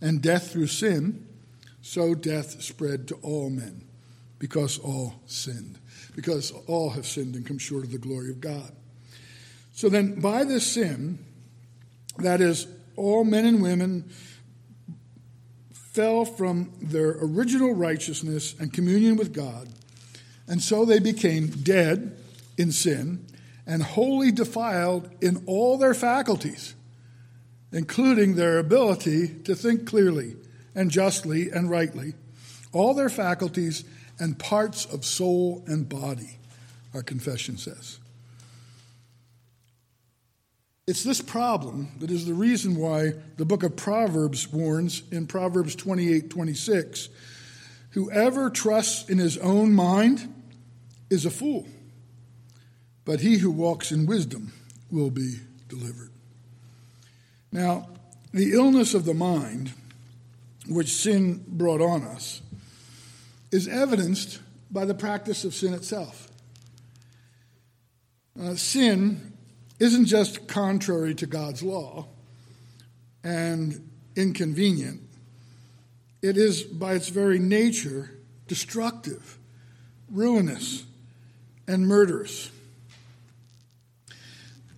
and 0.00 0.22
death 0.22 0.50
through 0.50 0.68
sin, 0.68 1.26
so 1.82 2.14
death 2.14 2.62
spread 2.62 3.08
to 3.08 3.14
all 3.16 3.50
men, 3.50 3.82
because 4.38 4.78
all 4.78 5.22
sinned, 5.26 5.78
because 6.14 6.52
all 6.66 6.90
have 6.90 7.06
sinned 7.06 7.34
and 7.34 7.46
come 7.46 7.58
short 7.58 7.84
of 7.84 7.92
the 7.92 7.98
glory 7.98 8.30
of 8.30 8.40
God." 8.40 8.72
So 9.72 9.88
then 9.88 10.20
by 10.20 10.44
this 10.44 10.66
sin, 10.66 11.18
that 12.18 12.40
is 12.40 12.66
all 12.96 13.24
men 13.24 13.44
and 13.44 13.60
women 13.60 14.04
fell 15.72 16.24
from 16.24 16.72
their 16.80 17.16
original 17.20 17.72
righteousness 17.72 18.54
and 18.58 18.72
communion 18.72 19.16
with 19.16 19.32
God 19.32 19.68
and 20.48 20.62
so 20.62 20.84
they 20.84 20.98
became 20.98 21.48
dead 21.48 22.16
in 22.56 22.72
sin 22.72 23.24
and 23.66 23.82
wholly 23.82 24.30
defiled 24.30 25.10
in 25.20 25.42
all 25.46 25.76
their 25.76 25.94
faculties, 25.94 26.74
including 27.72 28.34
their 28.34 28.58
ability 28.58 29.28
to 29.44 29.54
think 29.54 29.86
clearly 29.86 30.36
and 30.74 30.90
justly 30.90 31.50
and 31.50 31.70
rightly, 31.70 32.14
all 32.72 32.94
their 32.94 33.08
faculties 33.08 33.84
and 34.18 34.38
parts 34.38 34.84
of 34.84 35.04
soul 35.04 35.64
and 35.66 35.88
body, 35.88 36.38
our 36.94 37.02
confession 37.02 37.56
says. 37.56 37.98
It's 40.86 41.02
this 41.02 41.20
problem 41.20 41.88
that 41.98 42.12
is 42.12 42.26
the 42.26 42.34
reason 42.34 42.76
why 42.76 43.14
the 43.36 43.44
book 43.44 43.64
of 43.64 43.74
Proverbs 43.74 44.52
warns 44.52 45.02
in 45.10 45.26
Proverbs 45.26 45.74
28 45.74 46.30
26 46.30 47.08
whoever 47.90 48.50
trusts 48.50 49.08
in 49.08 49.16
his 49.16 49.38
own 49.38 49.72
mind 49.72 50.32
is 51.10 51.24
a 51.24 51.30
fool, 51.30 51.66
but 53.06 53.20
he 53.20 53.38
who 53.38 53.50
walks 53.50 53.90
in 53.90 54.04
wisdom 54.04 54.52
will 54.90 55.10
be 55.10 55.36
delivered. 55.68 56.10
Now, 57.50 57.88
the 58.32 58.52
illness 58.52 58.92
of 58.92 59.06
the 59.06 59.14
mind, 59.14 59.72
which 60.68 60.92
sin 60.92 61.42
brought 61.48 61.80
on 61.80 62.02
us, 62.02 62.42
is 63.50 63.68
evidenced 63.68 64.40
by 64.70 64.84
the 64.84 64.94
practice 64.94 65.44
of 65.44 65.54
sin 65.54 65.72
itself. 65.72 66.28
Uh, 68.38 68.56
sin 68.56 69.32
isn't 69.78 70.06
just 70.06 70.48
contrary 70.48 71.14
to 71.14 71.26
God's 71.26 71.62
law 71.62 72.08
and 73.22 73.88
inconvenient, 74.16 75.00
it 76.22 76.36
is 76.36 76.62
by 76.62 76.94
its 76.94 77.08
very 77.08 77.38
nature 77.38 78.10
destructive, 78.48 79.38
ruinous, 80.10 80.84
and 81.68 81.86
murderous. 81.86 82.50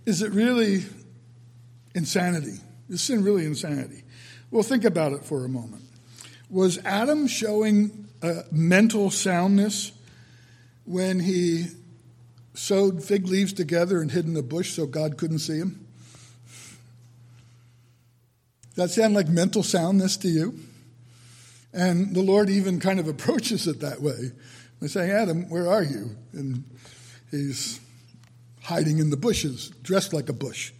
Is 0.05 0.21
it 0.21 0.31
really 0.31 0.85
insanity? 1.93 2.59
Is 2.89 3.01
sin 3.01 3.23
really 3.23 3.45
insanity? 3.45 4.03
Well, 4.51 4.63
think 4.63 4.83
about 4.83 5.13
it 5.13 5.23
for 5.23 5.45
a 5.45 5.49
moment. 5.49 5.83
Was 6.49 6.79
Adam 6.83 7.27
showing 7.27 8.07
uh, 8.23 8.41
mental 8.51 9.11
soundness 9.11 9.91
when 10.85 11.19
he 11.19 11.67
sewed 12.55 13.03
fig 13.03 13.27
leaves 13.27 13.53
together 13.53 14.01
and 14.01 14.11
hid 14.11 14.25
in 14.25 14.33
the 14.33 14.41
bush 14.43 14.71
so 14.73 14.87
God 14.87 15.17
couldn't 15.17 15.39
see 15.39 15.59
him? 15.59 15.85
Does 18.75 18.95
that 18.95 19.01
sound 19.01 19.13
like 19.13 19.27
mental 19.27 19.61
soundness 19.61 20.17
to 20.17 20.27
you? 20.29 20.59
And 21.73 22.15
the 22.15 22.23
Lord 22.23 22.49
even 22.49 22.79
kind 22.79 22.99
of 22.99 23.07
approaches 23.09 23.67
it 23.67 23.81
that 23.81 24.01
way. 24.01 24.31
They 24.81 24.87
say, 24.87 25.11
Adam, 25.11 25.49
where 25.49 25.67
are 25.69 25.83
you? 25.83 26.15
And 26.33 26.63
he's 27.29 27.79
hiding 28.69 28.99
in 28.99 29.09
the 29.09 29.17
bushes, 29.17 29.69
dressed 29.83 30.13
like 30.13 30.29
a 30.29 30.33
bush, 30.33 30.71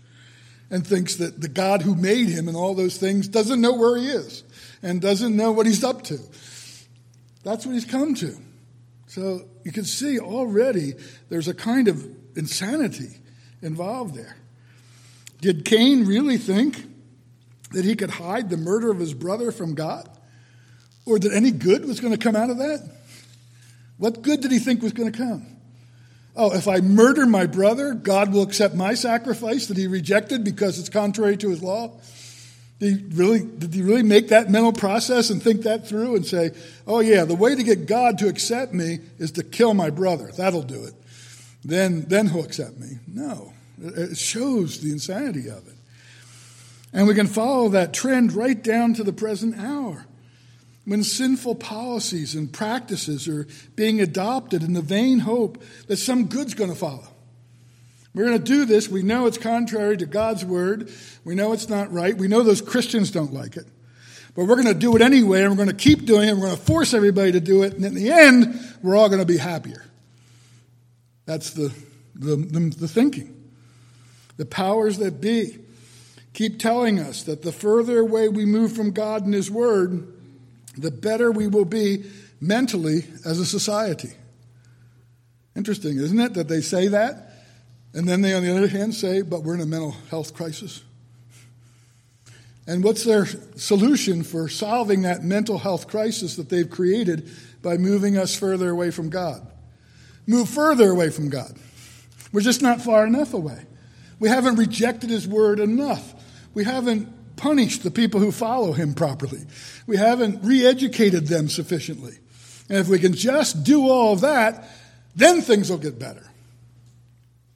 and 0.70 0.86
thinks 0.86 1.16
that 1.16 1.42
the 1.42 1.50
God 1.50 1.82
who 1.82 1.96
made 1.96 2.30
him 2.30 2.48
and 2.48 2.56
all 2.56 2.76
those 2.76 2.98
things 2.98 3.28
doesn't 3.28 3.60
know 3.60 3.74
where 3.74 3.98
he 3.98 4.08
is 4.08 4.44
and 4.82 5.02
doesn't 5.02 5.36
know 5.36 5.52
what 5.52 5.66
he's 5.66 5.84
up 5.84 6.04
to. 6.04 6.20
That's 7.44 7.66
what 7.66 7.74
he's 7.74 7.86
come 7.86 8.14
to. 8.16 8.38
So 9.08 9.42
you 9.64 9.72
can 9.72 9.86
see 9.86 10.20
already 10.20 10.94
there's 11.30 11.48
a 11.48 11.54
kind 11.54 11.88
of 11.88 12.06
insanity 12.36 13.18
involved 13.62 14.16
there. 14.16 14.38
Did 15.42 15.66
Cain 15.66 16.06
really 16.06 16.38
think 16.38 16.86
that 17.72 17.86
he 17.86 17.96
could 17.96 18.12
hide 18.12 18.50
the 18.50 18.58
murder 18.58 18.92
of 18.92 19.00
his 19.00 19.14
brother 19.14 19.52
from 19.52 19.74
God? 19.74 20.08
Or 21.06 21.18
that 21.18 21.34
any 21.34 21.50
good 21.50 21.86
was 21.86 22.00
going 22.00 22.14
to 22.14 22.20
come 22.20 22.36
out 22.36 22.52
of 22.52 22.58
that? 22.58 22.88
What 23.98 24.22
good 24.22 24.42
did 24.42 24.52
he 24.52 24.60
think 24.60 24.84
was 24.84 24.94
going 24.94 25.12
to 25.12 25.18
come? 25.18 25.59
Oh, 26.36 26.54
if 26.54 26.68
I 26.68 26.80
murder 26.80 27.26
my 27.26 27.46
brother, 27.46 27.94
God 27.94 28.32
will 28.32 28.44
accept 28.44 28.76
my 28.76 28.94
sacrifice 28.94 29.68
that 29.68 29.78
he 29.78 29.88
rejected 29.88 30.44
because 30.44 30.80
it's 30.80 30.90
contrary 30.90 31.38
to 31.38 31.50
his 31.50 31.62
law? 31.62 31.92
Did 32.80 32.98
he 32.98 33.06
really, 33.16 33.40
did 33.40 33.74
he 33.74 33.82
really 33.82 34.04
make 34.04 34.30
that 34.30 34.50
mental 34.50 34.72
process 34.72 35.30
and 35.30 35.44
think 35.44 35.64
that 35.64 35.88
through 35.88 36.16
and 36.16 36.26
say, 36.26 36.52
oh, 36.88 37.02
yeah, 37.02 37.26
the 37.26 37.36
way 37.36 37.56
to 37.56 37.64
get 37.64 37.88
God 37.88 38.18
to 38.20 38.28
accept 38.28 38.74
me 38.74 39.00
is 39.18 39.32
to 39.34 39.44
kill 39.44 39.74
my 39.74 39.90
brother? 39.90 40.32
That'll 40.36 40.62
do 40.62 40.86
it. 40.86 40.94
Then, 41.66 42.04
then 42.04 42.30
he'll 42.30 42.46
accept 42.46 42.78
me. 42.78 43.00
No. 43.06 43.54
It 43.82 44.18
shows 44.18 44.80
the 44.80 44.92
insanity 44.92 45.50
of 45.50 45.68
it. 45.68 45.76
And 46.94 47.08
we 47.08 47.16
can 47.16 47.28
follow 47.28 47.70
that 47.70 47.94
trend 47.94 48.34
right 48.34 48.62
down 48.62 48.94
to 48.96 49.04
the 49.04 49.14
present 49.14 49.58
hour 49.58 50.06
when 50.90 51.04
sinful 51.04 51.54
policies 51.54 52.34
and 52.34 52.52
practices 52.52 53.28
are 53.28 53.46
being 53.76 54.02
adopted 54.02 54.64
in 54.64 54.74
the 54.74 54.82
vain 54.82 55.20
hope 55.20 55.64
that 55.86 55.98
some 55.98 56.26
good's 56.26 56.56
going 56.56 56.72
to 56.72 56.76
follow. 56.76 57.08
We're 58.16 58.26
going 58.26 58.40
to 58.40 58.44
do 58.44 58.66
this. 58.66 58.90
We 58.90 59.04
know 59.04 59.28
it's 59.28 59.38
contrary 59.38 59.98
to 59.98 60.08
God's 60.08 60.44
word. 60.44 60.92
We 61.24 61.36
know 61.36 61.54
it's 61.54 61.70
not 61.70 61.94
right. 61.94 62.18
We 62.18 62.28
know 62.28 62.42
those 62.42 62.60
Christians 62.60 63.12
don't 63.12 63.32
like 63.32 63.56
it. 63.56 63.68
But 64.36 64.46
we're 64.46 64.56
going 64.56 64.66
to 64.66 64.74
do 64.74 64.96
it 64.96 65.04
anyway, 65.04 65.44
and 65.44 65.52
we're 65.52 65.64
going 65.64 65.70
to 65.70 65.76
keep 65.76 66.08
doing 66.08 66.28
it. 66.28 66.34
We're 66.34 66.48
going 66.48 66.58
to 66.58 66.64
force 66.64 66.96
everybody 66.96 67.34
to 67.34 67.40
do 67.40 67.62
it. 67.62 67.74
And 67.74 67.86
in 67.86 67.94
the 67.94 68.12
end, 68.12 68.60
we're 68.82 68.96
all 68.96 69.10
going 69.10 69.22
to 69.22 69.28
be 69.28 69.38
happier. 69.38 69.86
That's 71.28 71.52
the, 71.52 71.72
the, 72.16 72.36
the, 72.36 72.76
the 72.76 72.88
thinking. 72.88 73.52
The 74.38 74.46
powers 74.48 74.98
that 74.98 75.22
be 75.22 75.60
keep 76.34 76.58
telling 76.58 76.98
us 76.98 77.22
that 77.24 77.44
the 77.44 77.52
further 77.52 78.00
away 78.00 78.28
we 78.28 78.46
move 78.46 78.74
from 78.74 78.90
God 78.90 79.24
and 79.24 79.36
His 79.36 79.52
Word, 79.52 80.19
the 80.82 80.92
better 80.92 81.32
we 81.32 81.48
will 81.48 81.66
be 81.66 82.04
mentally 82.42 83.06
as 83.26 83.40
a 83.40 83.46
society. 83.46 84.14
Interesting, 85.56 85.98
isn't 85.98 86.20
it, 86.20 86.34
that 86.36 86.48
they 86.48 86.62
say 86.62 86.88
that? 86.88 87.34
And 87.94 88.08
then 88.08 88.22
they, 88.22 88.34
on 88.34 88.44
the 88.44 88.56
other 88.56 88.68
hand, 88.68 88.94
say, 88.94 89.22
but 89.22 89.44
we're 89.44 89.56
in 89.56 89.62
a 89.62 89.66
mental 89.66 89.92
health 90.10 90.34
crisis. 90.34 90.84
And 92.68 92.84
what's 92.84 93.04
their 93.04 93.26
solution 93.56 94.24
for 94.24 94.48
solving 94.48 95.02
that 95.02 95.24
mental 95.24 95.58
health 95.58 95.88
crisis 95.88 96.36
that 96.36 96.50
they've 96.50 96.70
created 96.70 97.30
by 97.64 97.78
moving 97.78 98.16
us 98.16 98.36
further 98.36 98.70
away 98.70 98.92
from 98.92 99.10
God? 99.10 99.46
Move 100.28 100.48
further 100.48 100.92
away 100.92 101.10
from 101.10 101.30
God. 101.30 101.58
We're 102.32 102.42
just 102.42 102.62
not 102.62 102.82
far 102.82 103.08
enough 103.08 103.34
away. 103.34 103.66
We 104.20 104.30
haven't 104.30 104.58
rejected 104.58 105.10
his 105.10 105.28
word 105.28 105.60
enough. 105.60 106.14
We 106.54 106.64
haven't 106.64 107.12
punished 107.40 107.84
the 107.84 107.92
people 107.92 108.20
who 108.20 108.32
follow 108.32 108.74
him 108.74 108.94
properly. 108.94 109.42
We 109.88 109.98
haven't 109.98 110.44
re 110.44 110.66
educated 110.66 111.28
them 111.28 111.50
sufficiently. 111.50 112.18
And 112.70 112.78
if 112.78 112.88
we 112.88 113.00
can 113.00 113.14
just 113.14 113.64
do 113.64 113.90
all 113.90 114.18
that, 114.18 114.70
then 115.16 115.42
things 115.42 115.70
will 115.70 115.78
get 115.78 115.98
better. 115.98 116.30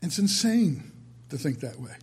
It's 0.01 0.17
insane 0.17 0.91
to 1.29 1.37
think 1.37 1.59
that 1.59 1.79
way. 1.79 1.93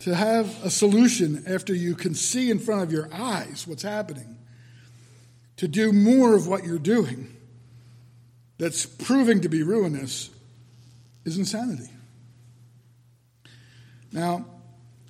To 0.00 0.14
have 0.14 0.64
a 0.64 0.70
solution 0.70 1.42
after 1.48 1.74
you 1.74 1.94
can 1.94 2.14
see 2.14 2.50
in 2.50 2.58
front 2.58 2.82
of 2.82 2.92
your 2.92 3.08
eyes 3.12 3.66
what's 3.66 3.82
happening, 3.82 4.36
to 5.56 5.66
do 5.66 5.92
more 5.92 6.36
of 6.36 6.46
what 6.46 6.64
you're 6.64 6.78
doing 6.78 7.34
that's 8.58 8.86
proving 8.86 9.40
to 9.40 9.48
be 9.48 9.62
ruinous 9.62 10.30
is 11.24 11.38
insanity. 11.38 11.90
Now, 14.12 14.46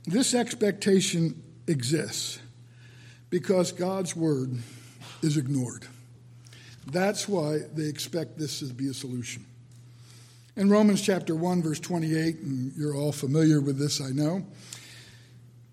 this 0.07 0.35
expectation 0.35 1.43
exists 1.67 2.39
because 3.31 3.73
God's 3.73 4.15
word 4.15 4.57
is 5.23 5.37
ignored. 5.37 5.87
That's 6.87 7.29
why 7.29 7.61
they 7.75 7.87
expect 7.87 8.39
this 8.39 8.61
to 8.61 8.67
be 8.67 8.89
a 8.89 8.95
solution. 8.95 9.45
In 10.55 10.71
Romans 10.71 11.03
chapter 11.03 11.35
1, 11.35 11.63
verse 11.63 11.81
28, 11.81 12.37
and 12.39 12.73
you're 12.77 12.95
all 12.95 13.13
familiar 13.13 13.61
with 13.61 13.79
this, 13.79 14.01
I 14.01 14.11
know, 14.11 14.47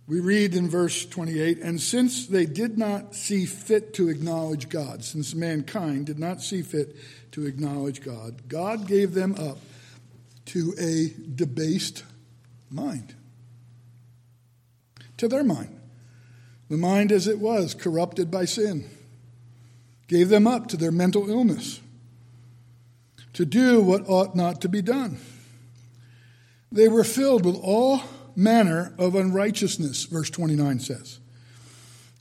we 0.07 0.19
read 0.19 0.55
in 0.55 0.69
verse 0.69 1.05
28 1.05 1.59
And 1.59 1.79
since 1.79 2.27
they 2.27 2.45
did 2.45 2.77
not 2.77 3.15
see 3.15 3.45
fit 3.45 3.93
to 3.93 4.09
acknowledge 4.09 4.67
God, 4.67 5.03
since 5.03 5.33
mankind 5.33 6.07
did 6.07 6.19
not 6.19 6.41
see 6.41 6.61
fit 6.61 6.95
to 7.31 7.45
acknowledge 7.45 8.01
God, 8.01 8.49
God 8.49 8.87
gave 8.87 9.13
them 9.13 9.35
up 9.35 9.59
to 10.47 10.73
a 10.77 11.13
debased 11.33 12.03
mind. 12.69 13.15
To 15.17 15.27
their 15.27 15.43
mind. 15.43 15.79
The 16.69 16.77
mind 16.77 17.11
as 17.11 17.27
it 17.27 17.39
was, 17.39 17.73
corrupted 17.73 18.31
by 18.31 18.45
sin, 18.45 18.89
gave 20.07 20.29
them 20.29 20.47
up 20.47 20.67
to 20.69 20.77
their 20.77 20.91
mental 20.91 21.29
illness, 21.29 21.79
to 23.33 23.45
do 23.45 23.81
what 23.81 24.07
ought 24.07 24.35
not 24.35 24.61
to 24.61 24.69
be 24.69 24.81
done. 24.81 25.17
They 26.71 26.87
were 26.87 27.03
filled 27.03 27.45
with 27.45 27.55
all 27.61 28.01
manner 28.35 28.93
of 28.97 29.15
unrighteousness, 29.15 30.05
verse 30.05 30.29
29 30.29 30.79
says 30.79 31.19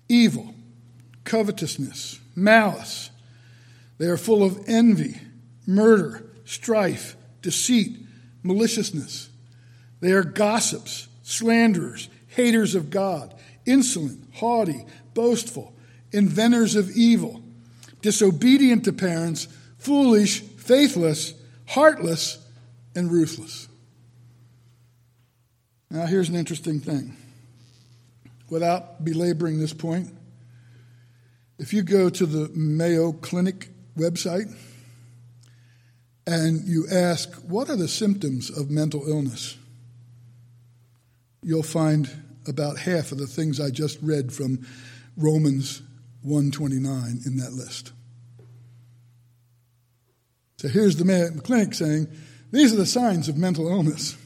evil, 0.09 0.55
covetousness, 1.25 2.21
malice. 2.37 3.11
They 3.99 4.07
are 4.07 4.19
full 4.19 4.43
of 4.43 4.63
envy, 4.67 5.21
murder, 5.67 6.25
strife, 6.45 7.17
deceit, 7.41 7.99
maliciousness. 8.43 9.31
They 10.01 10.13
are 10.13 10.25
gossips, 10.25 11.09
slanderers, 11.23 12.09
haters 12.35 12.75
of 12.75 12.91
God, 12.91 13.35
insolent, 13.67 14.25
haughty, 14.35 14.85
boastful, 15.15 15.75
inventors 16.13 16.75
of 16.77 16.91
evil, 16.91 17.43
disobedient 18.01 18.85
to 18.85 18.93
parents, 18.93 19.49
foolish, 19.79 20.41
faithless, 20.41 21.35
heartless, 21.67 22.39
and 22.95 23.11
ruthless. 23.11 23.69
Now, 25.91 26.07
here's 26.07 26.29
an 26.29 26.37
interesting 26.37 26.81
thing. 26.81 27.17
Without 28.49 29.05
belaboring 29.05 29.59
this 29.59 29.73
point, 29.73 30.09
if 31.59 31.73
you 31.73 31.83
go 31.83 32.09
to 32.09 32.27
the 32.27 32.49
Mayo 32.55 33.13
Clinic 33.13 33.69
website 33.97 34.55
and 36.27 36.67
you 36.67 36.87
ask, 36.91 37.33
What 37.47 37.69
are 37.69 37.77
the 37.77 37.89
symptoms 37.89 38.51
of 38.51 38.71
mental 38.71 39.07
illness? 39.07 39.57
You'll 41.43 41.63
find 41.63 42.11
about 42.47 42.79
half 42.79 43.13
of 43.13 43.19
the 43.19 43.27
things 43.27 43.61
I 43.61 43.71
just 43.71 43.99
read 44.03 44.33
from 44.33 44.67
Romans 45.17 45.83
129 46.23 47.21
in 47.27 47.37
that 47.39 47.53
list. 47.53 47.93
So 50.59 50.69
here's 50.69 50.97
the 50.97 51.05
Mayo 51.05 51.31
Clinic 51.31 51.75
saying, 51.75 52.07
These 52.53 52.73
are 52.73 52.77
the 52.77 52.87
signs 52.87 53.29
of 53.29 53.37
mental 53.37 53.69
illness. 53.69 54.17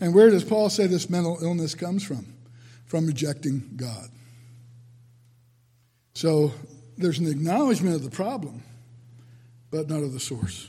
And 0.00 0.14
where 0.14 0.30
does 0.30 0.44
Paul 0.44 0.70
say 0.70 0.86
this 0.86 1.10
mental 1.10 1.38
illness 1.42 1.74
comes 1.74 2.04
from? 2.04 2.26
From 2.86 3.06
rejecting 3.06 3.70
God. 3.76 4.08
So 6.14 6.52
there's 6.96 7.18
an 7.18 7.28
acknowledgement 7.28 7.96
of 7.96 8.02
the 8.02 8.10
problem, 8.10 8.62
but 9.70 9.88
not 9.88 10.02
of 10.02 10.12
the 10.12 10.20
source. 10.20 10.68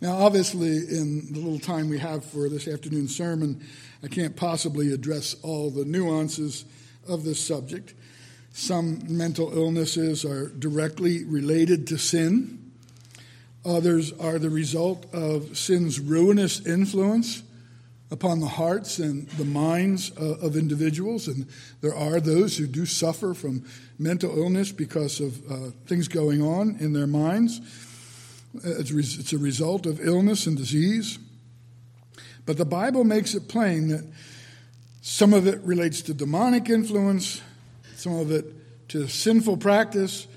Now, 0.00 0.18
obviously, 0.18 0.76
in 0.76 1.32
the 1.32 1.40
little 1.40 1.58
time 1.58 1.88
we 1.88 1.98
have 1.98 2.24
for 2.24 2.48
this 2.48 2.68
afternoon 2.68 3.08
sermon, 3.08 3.64
I 4.06 4.08
can't 4.08 4.36
possibly 4.36 4.92
address 4.92 5.34
all 5.42 5.68
the 5.68 5.84
nuances 5.84 6.64
of 7.08 7.24
this 7.24 7.44
subject. 7.44 7.92
Some 8.52 9.02
mental 9.08 9.52
illnesses 9.52 10.24
are 10.24 10.46
directly 10.46 11.24
related 11.24 11.88
to 11.88 11.98
sin. 11.98 12.70
Others 13.64 14.12
are 14.12 14.38
the 14.38 14.48
result 14.48 15.12
of 15.12 15.58
sin's 15.58 15.98
ruinous 15.98 16.64
influence 16.64 17.42
upon 18.12 18.38
the 18.38 18.46
hearts 18.46 19.00
and 19.00 19.28
the 19.30 19.44
minds 19.44 20.12
uh, 20.16 20.36
of 20.36 20.54
individuals. 20.54 21.26
And 21.26 21.48
there 21.80 21.96
are 21.96 22.20
those 22.20 22.56
who 22.56 22.68
do 22.68 22.86
suffer 22.86 23.34
from 23.34 23.64
mental 23.98 24.38
illness 24.38 24.70
because 24.70 25.18
of 25.18 25.50
uh, 25.50 25.70
things 25.86 26.06
going 26.06 26.42
on 26.42 26.76
in 26.78 26.92
their 26.92 27.08
minds. 27.08 27.60
It's 28.62 29.32
a 29.32 29.38
result 29.38 29.84
of 29.84 29.98
illness 29.98 30.46
and 30.46 30.56
disease. 30.56 31.18
But 32.46 32.56
the 32.56 32.64
Bible 32.64 33.02
makes 33.02 33.34
it 33.34 33.48
plain 33.48 33.88
that 33.88 34.04
some 35.02 35.34
of 35.34 35.46
it 35.46 35.60
relates 35.62 36.00
to 36.02 36.14
demonic 36.14 36.70
influence, 36.70 37.42
some 37.96 38.14
of 38.14 38.30
it 38.30 38.88
to 38.88 39.08
sinful 39.08 39.56
practice, 39.58 40.28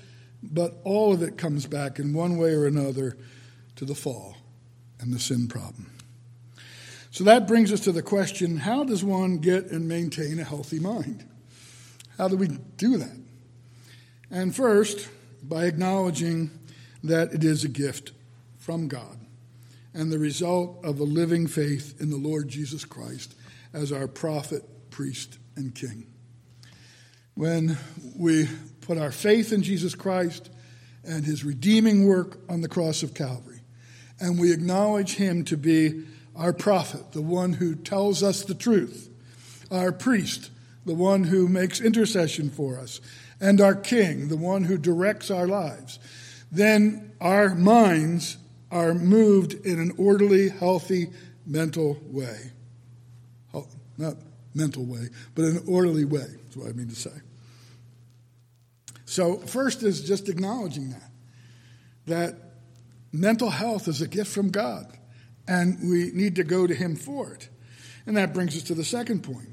but 0.42 0.74
all 0.84 1.12
of 1.12 1.22
it 1.22 1.38
comes 1.38 1.66
back 1.66 1.98
in 1.98 2.12
one 2.12 2.36
way 2.36 2.50
or 2.50 2.66
another 2.66 3.16
to 3.76 3.84
the 3.84 3.94
fall 3.94 4.36
and 4.98 5.12
the 5.12 5.18
sin 5.18 5.46
problem. 5.48 5.90
So 7.12 7.24
that 7.24 7.46
brings 7.46 7.72
us 7.72 7.80
to 7.80 7.92
the 7.92 8.02
question 8.02 8.58
how 8.58 8.84
does 8.84 9.04
one 9.04 9.38
get 9.38 9.66
and 9.66 9.88
maintain 9.88 10.38
a 10.38 10.44
healthy 10.44 10.80
mind? 10.80 11.24
How 12.18 12.28
do 12.28 12.36
we 12.36 12.48
do 12.48 12.96
that? 12.98 13.16
And 14.30 14.54
first, 14.54 15.08
by 15.42 15.64
acknowledging 15.64 16.50
that 17.02 17.32
it 17.32 17.44
is 17.44 17.64
a 17.64 17.68
gift 17.68 18.12
from 18.58 18.88
God 18.88 19.19
and 19.94 20.10
the 20.10 20.18
result 20.18 20.84
of 20.84 21.00
a 21.00 21.04
living 21.04 21.46
faith 21.46 22.00
in 22.00 22.10
the 22.10 22.16
Lord 22.16 22.48
Jesus 22.48 22.84
Christ 22.84 23.34
as 23.72 23.92
our 23.92 24.08
prophet, 24.08 24.62
priest, 24.90 25.38
and 25.56 25.74
king. 25.74 26.06
When 27.34 27.78
we 28.16 28.48
put 28.80 28.98
our 28.98 29.12
faith 29.12 29.52
in 29.52 29.62
Jesus 29.62 29.94
Christ 29.94 30.50
and 31.04 31.24
his 31.24 31.44
redeeming 31.44 32.06
work 32.06 32.38
on 32.48 32.60
the 32.60 32.68
cross 32.68 33.02
of 33.02 33.14
Calvary, 33.14 33.60
and 34.20 34.38
we 34.38 34.52
acknowledge 34.52 35.14
him 35.14 35.44
to 35.46 35.56
be 35.56 36.04
our 36.36 36.52
prophet, 36.52 37.12
the 37.12 37.22
one 37.22 37.54
who 37.54 37.74
tells 37.74 38.22
us 38.22 38.44
the 38.44 38.54
truth, 38.54 39.08
our 39.70 39.92
priest, 39.92 40.50
the 40.84 40.94
one 40.94 41.24
who 41.24 41.48
makes 41.48 41.80
intercession 41.80 42.50
for 42.50 42.78
us, 42.78 43.00
and 43.40 43.60
our 43.60 43.74
king, 43.74 44.28
the 44.28 44.36
one 44.36 44.64
who 44.64 44.76
directs 44.76 45.30
our 45.30 45.46
lives, 45.46 45.98
then 46.52 47.12
our 47.20 47.54
minds 47.54 48.36
are 48.70 48.94
moved 48.94 49.54
in 49.66 49.80
an 49.80 49.92
orderly, 49.96 50.48
healthy, 50.48 51.10
mental 51.46 51.98
way. 52.06 52.52
Not 54.00 54.16
mental 54.54 54.84
way, 54.84 55.08
but 55.34 55.44
an 55.44 55.62
orderly 55.68 56.06
way, 56.06 56.26
is 56.48 56.56
what 56.56 56.68
I 56.68 56.72
mean 56.72 56.88
to 56.88 56.94
say. 56.94 57.10
So, 59.04 59.36
first 59.36 59.82
is 59.82 60.00
just 60.00 60.28
acknowledging 60.30 60.90
that, 60.90 61.10
that 62.06 62.36
mental 63.12 63.50
health 63.50 63.88
is 63.88 64.00
a 64.00 64.08
gift 64.08 64.32
from 64.32 64.50
God, 64.50 64.96
and 65.46 65.78
we 65.82 66.12
need 66.12 66.36
to 66.36 66.44
go 66.44 66.66
to 66.66 66.74
Him 66.74 66.96
for 66.96 67.34
it. 67.34 67.50
And 68.06 68.16
that 68.16 68.32
brings 68.32 68.56
us 68.56 68.62
to 68.64 68.74
the 68.74 68.84
second 68.84 69.22
point. 69.22 69.48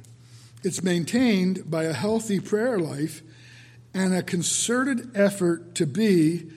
It's 0.63 0.82
maintained 0.82 1.69
by 1.69 1.84
a 1.84 1.93
healthy 1.93 2.39
prayer 2.39 2.80
life 2.80 3.21
and 3.93 4.13
a 4.13 4.23
concerted 4.23 5.12
effort 5.15 5.75
to 5.75 5.86
be 5.86 6.51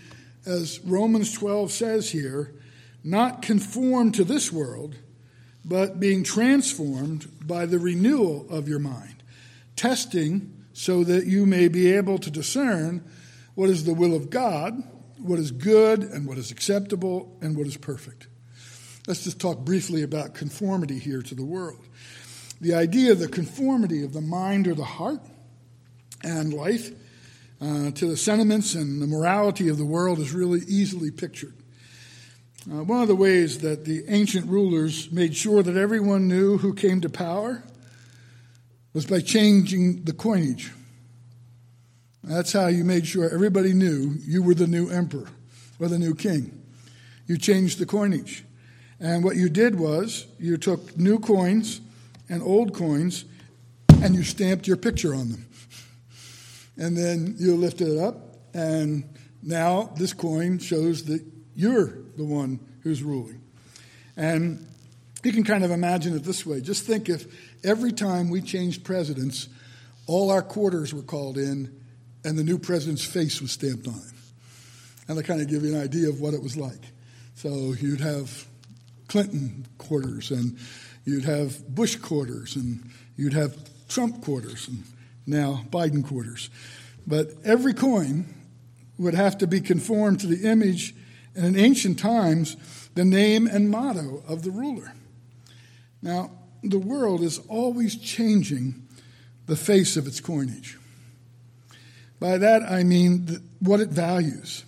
as 0.51 0.81
Romans 0.81 1.33
12 1.33 1.71
says 1.71 2.11
here, 2.11 2.53
not 3.05 3.41
conformed 3.41 4.15
to 4.15 4.25
this 4.25 4.53
world, 4.53 4.97
but 5.65 6.01
being 6.01 6.25
transformed 6.25 7.31
by 7.47 7.67
the 7.67 7.79
renewal 7.79 8.47
of 8.51 8.69
your 8.69 8.79
mind, 8.79 9.23
testing 9.77 10.55
so 10.73 11.05
that 11.05 11.27
you 11.27 11.47
may 11.47 11.69
be 11.69 11.93
able 11.93 12.19
to 12.19 12.31
discern 12.31 13.05
what 13.55 13.71
is 13.71 13.85
the 13.85 13.95
will 13.95 14.15
of 14.15 14.31
God, 14.31 14.83
what 15.19 15.39
is 15.39 15.51
good, 15.51 16.03
and 16.03 16.27
what 16.27 16.39
is 16.39 16.51
acceptable, 16.51 17.37
and 17.41 17.57
what 17.57 17.67
is 17.67 17.77
perfect. 17.77 18.27
Let's 19.07 19.25
just 19.25 19.41
talk 19.41 19.61
briefly 19.61 20.03
about 20.03 20.35
conformity 20.35 20.99
here 20.99 21.23
to 21.23 21.35
the 21.35 21.45
world. 21.45 21.87
The 22.61 22.75
idea 22.75 23.13
of 23.13 23.19
the 23.19 23.29
conformity 23.29 24.05
of 24.05 24.13
the 24.13 24.21
mind 24.21 24.67
or 24.67 24.75
the 24.75 24.85
heart 24.85 25.21
and 26.23 26.53
life 26.53 26.91
uh, 27.61 27.91
to 27.91 28.07
the 28.07 28.17
sentiments 28.17 28.75
and 28.75 29.03
the 29.03 29.07
morality 29.07 29.69
of 29.69 29.79
the 29.79 29.85
world 29.85 30.19
is 30.19 30.33
really 30.33 30.61
easily 30.67 31.11
pictured. 31.11 31.55
Uh, 32.71 32.85
one 32.85 33.03
of 33.03 33.09
the 33.09 33.15
ways 33.15 33.59
that 33.61 33.85
the 33.85 34.05
ancient 34.09 34.47
rulers 34.47 35.11
made 35.11 35.35
sure 35.35 35.63
that 35.63 35.77
everyone 35.77 36.29
knew 36.29 36.59
who 36.59 36.75
came 36.75 37.01
to 37.01 37.09
power 37.09 37.63
was 38.93 39.07
by 39.07 39.21
changing 39.21 40.05
the 40.05 40.13
coinage. 40.13 40.73
That's 42.23 42.53
how 42.53 42.67
you 42.67 42.85
made 42.85 43.07
sure 43.07 43.33
everybody 43.33 43.73
knew 43.73 44.17
you 44.21 44.43
were 44.43 44.55
the 44.55 44.67
new 44.67 44.91
emperor 44.91 45.29
or 45.79 45.89
the 45.89 45.99
new 45.99 46.15
king. 46.15 46.63
You 47.27 47.39
changed 47.39 47.79
the 47.79 47.87
coinage. 47.87 48.45
And 48.99 49.25
what 49.25 49.37
you 49.37 49.49
did 49.49 49.79
was 49.79 50.27
you 50.39 50.59
took 50.59 50.99
new 50.99 51.19
coins 51.19 51.81
and 52.29 52.43
old 52.43 52.75
coins 52.75 53.25
and 54.03 54.15
you 54.15 54.23
stamped 54.23 54.67
your 54.67 54.77
picture 54.77 55.15
on 55.15 55.31
them. 55.31 55.47
And 56.81 56.97
then 56.97 57.37
you 57.39 57.55
lift 57.57 57.83
it 57.83 57.99
up, 57.99 58.39
and 58.55 59.05
now 59.43 59.93
this 59.97 60.15
coin 60.15 60.59
shows 60.59 61.05
that 61.05 61.23
you're 61.55 61.99
the 62.17 62.25
one 62.25 62.59
who's 62.83 63.03
ruling. 63.03 63.43
And 64.17 64.67
you 65.23 65.33
can 65.33 65.45
kind 65.45 65.63
of 65.63 65.71
imagine 65.71 66.17
it 66.17 66.25
this 66.25 66.47
way. 66.47 66.63
Just 66.63 66.87
think 66.87 67.11
if 67.11 67.27
every 67.63 67.93
time 67.93 68.31
we 68.31 68.41
changed 68.41 68.83
presidents, 68.83 69.49
all 70.07 70.31
our 70.31 70.43
quarters 70.43 70.95
were 70.95 71.03
called 71.03 71.37
in 71.37 71.71
and 72.25 72.39
the 72.39 72.45
new 72.45 72.59
president's 72.59 73.05
face 73.05 73.41
was 73.41 73.53
stamped 73.53 73.87
on 73.87 73.95
it. 73.95 74.15
And 75.07 75.19
to 75.19 75.23
kind 75.23 75.41
of 75.41 75.49
give 75.49 75.63
you 75.63 75.75
an 75.75 75.83
idea 75.83 76.09
of 76.09 76.21
what 76.21 76.35
it 76.35 76.43
was 76.43 76.57
like. 76.57 76.81
So 77.35 77.75
you'd 77.79 78.01
have 78.01 78.47
Clinton 79.09 79.67
quarters 79.77 80.31
and 80.31 80.57
you'd 81.05 81.25
have 81.25 81.75
Bush 81.75 81.97
quarters 81.97 82.57
and 82.57 82.91
you'd 83.17 83.35
have 83.35 83.57
Trump 83.89 84.23
quarters 84.23 84.69
and 84.69 84.85
now 85.31 85.65
Biden 85.71 86.05
quarters. 86.05 86.51
But 87.07 87.29
every 87.45 87.75
coin 87.75 88.27
would 88.99 89.15
have 89.15 89.39
to 89.39 89.47
be 89.47 89.61
conformed 89.61 90.21
to 90.21 90.27
the 90.27 90.49
image, 90.49 90.95
and 91.35 91.57
in 91.57 91.65
ancient 91.65 91.99
times, 91.99 92.57
the 92.95 93.05
name 93.05 93.47
and 93.47 93.71
motto 93.71 94.23
of 94.29 94.43
the 94.43 94.51
ruler. 94.51 94.93
Now, 96.03 96.33
the 96.63 96.79
world 96.79 97.23
is 97.23 97.39
always 97.49 97.97
changing 97.97 98.87
the 99.47 99.57
face 99.57 99.97
of 99.97 100.07
its 100.07 100.21
coinage. 100.21 100.79
By 102.19 102.37
that 102.37 102.63
I 102.63 102.83
mean 102.83 103.41
what 103.61 103.81
it 103.81 103.89
values 103.89 104.65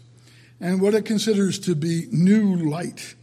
and 0.58 0.80
what 0.80 0.94
it 0.94 1.04
considers 1.04 1.58
to 1.60 1.74
be 1.74 2.06
new 2.10 2.56
light 2.56 3.14